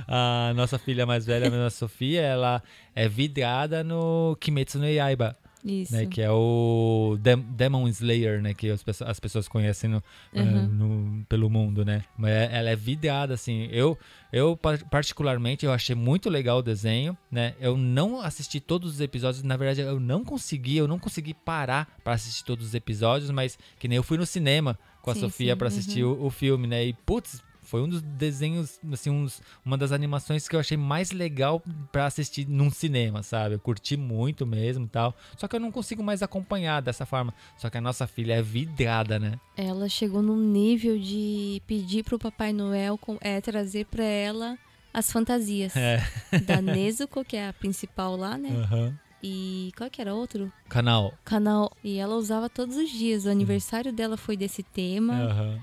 [0.07, 2.63] A nossa filha mais velha, a Sofia, ela
[2.95, 5.37] é vidrada no Kimetsu no Yaiba.
[5.63, 5.93] Isso.
[5.93, 10.03] né, que é o Dem- Demon Slayer, né, que as pessoas, as pessoas conhecem no,
[10.33, 10.67] Uhum.
[10.67, 12.03] no- pelo mundo, né?
[12.17, 13.67] Mas é- ela é vidrada, assim.
[13.71, 13.97] Eu,
[14.31, 17.53] eu par- particularmente, eu achei muito legal o desenho, né?
[17.59, 21.87] Eu não assisti todos os episódios, na verdade, eu não consegui, eu não consegui parar
[22.03, 25.21] para assistir todos os episódios, mas que nem eu fui no cinema com a Sim,
[25.21, 26.85] Sofia para assistir o, o filme, né?
[26.85, 27.41] E putz,
[27.73, 31.59] foi um dos desenhos, assim, uns- uma das animações que eu achei mais legal
[31.91, 33.55] pra assistir num cinema, sabe?
[33.55, 35.15] Eu curti muito mesmo e tal.
[35.35, 37.33] Só que eu não consigo mais acompanhar dessa forma.
[37.57, 39.39] Só que a nossa filha é vidrada, né?
[39.57, 44.55] Ela chegou num nível de pedir pro Papai Noel com- é, trazer pra ela
[44.93, 45.75] as fantasias.
[45.75, 45.97] É.
[46.45, 48.49] Da Nezuko, que é a principal lá, né?
[48.51, 48.99] Aham.
[49.23, 50.53] E qual que era outro?
[50.69, 51.11] Canal.
[51.25, 51.71] Canal.
[51.83, 53.25] E ela usava todos os dias.
[53.25, 55.13] O aniversário dela foi desse tema.
[55.15, 55.59] Aham.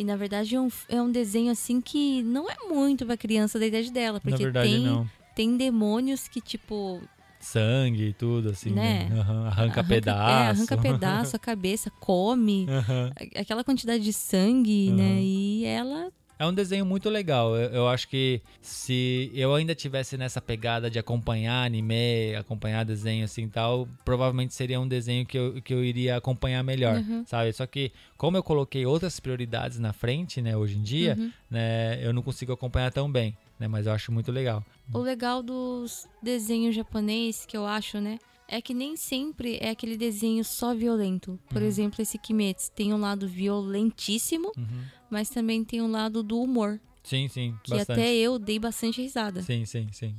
[0.00, 3.58] E na verdade é um, é um desenho assim que não é muito pra criança
[3.58, 4.18] da idade dela.
[4.18, 5.06] Porque verdade, tem, não.
[5.34, 7.02] tem demônios que, tipo,
[7.38, 9.10] Sangue e tudo, assim, né?
[9.10, 9.20] Né?
[9.20, 9.46] Aham.
[9.48, 10.50] Arranca, É, pedaço.
[10.58, 12.66] arranca pedaço, a cabeça, come.
[13.36, 14.96] A- Aquela quantidade de sangue, Aham.
[14.96, 15.22] né?
[15.22, 16.10] E ela.
[16.40, 17.54] É um desenho muito legal.
[17.54, 23.26] Eu, eu acho que se eu ainda tivesse nessa pegada de acompanhar anime, acompanhar desenho
[23.26, 27.24] assim e tal, provavelmente seria um desenho que eu, que eu iria acompanhar melhor, Uhum.
[27.26, 27.52] sabe?
[27.52, 31.30] Só que como eu coloquei outras prioridades na frente, né, hoje em dia, Uhum.
[31.50, 33.68] né, eu não consigo acompanhar tão bem, né?
[33.68, 34.64] Mas eu acho muito legal.
[34.94, 38.18] O legal dos desenhos japonês, que eu acho, né?
[38.48, 41.38] É que nem sempre é aquele desenho só violento.
[41.50, 44.82] Por exemplo, esse Kimetsu tem um lado violentíssimo, Uhum.
[45.10, 46.78] Mas também tem um lado do humor.
[47.02, 47.98] Sim, sim, Que bastante.
[48.00, 49.42] até eu dei bastante risada.
[49.42, 50.14] Sim, sim, sim.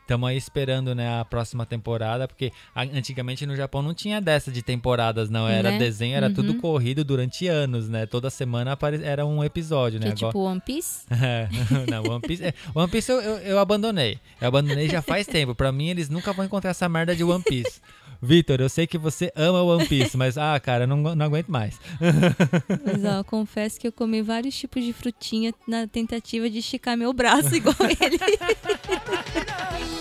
[0.00, 4.62] Estamos aí esperando, né, a próxima temporada, porque antigamente no Japão não tinha dessa de
[4.62, 5.46] temporadas, não.
[5.46, 5.78] Era Né?
[5.78, 6.60] desenho, era tudo Uhum.
[6.60, 8.06] corrido durante anos, né?
[8.06, 10.12] Toda semana era um episódio, Que né?
[10.12, 11.04] é tipo One Piece.
[11.12, 11.48] É,
[11.90, 14.18] não, One Piece, é, One Piece eu, eu, eu abandonei.
[14.40, 15.54] Eu abandonei já faz tempo.
[15.54, 17.80] Pra mim, eles nunca vão encontrar essa merda de One Piece.
[18.20, 21.78] Vitor, eu sei que você ama One Piece, mas, ah, cara, não, não aguento mais.
[22.00, 26.96] Mas ó, eu confesso que eu comi vários tipos de frutinha na tentativa de esticar
[26.96, 29.88] meu braço igual ele.「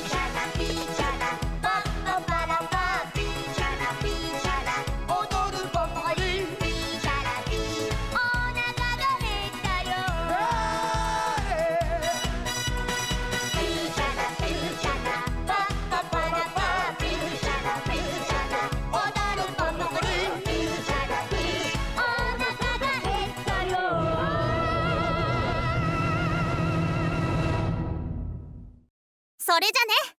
[29.48, 30.17] それじゃね。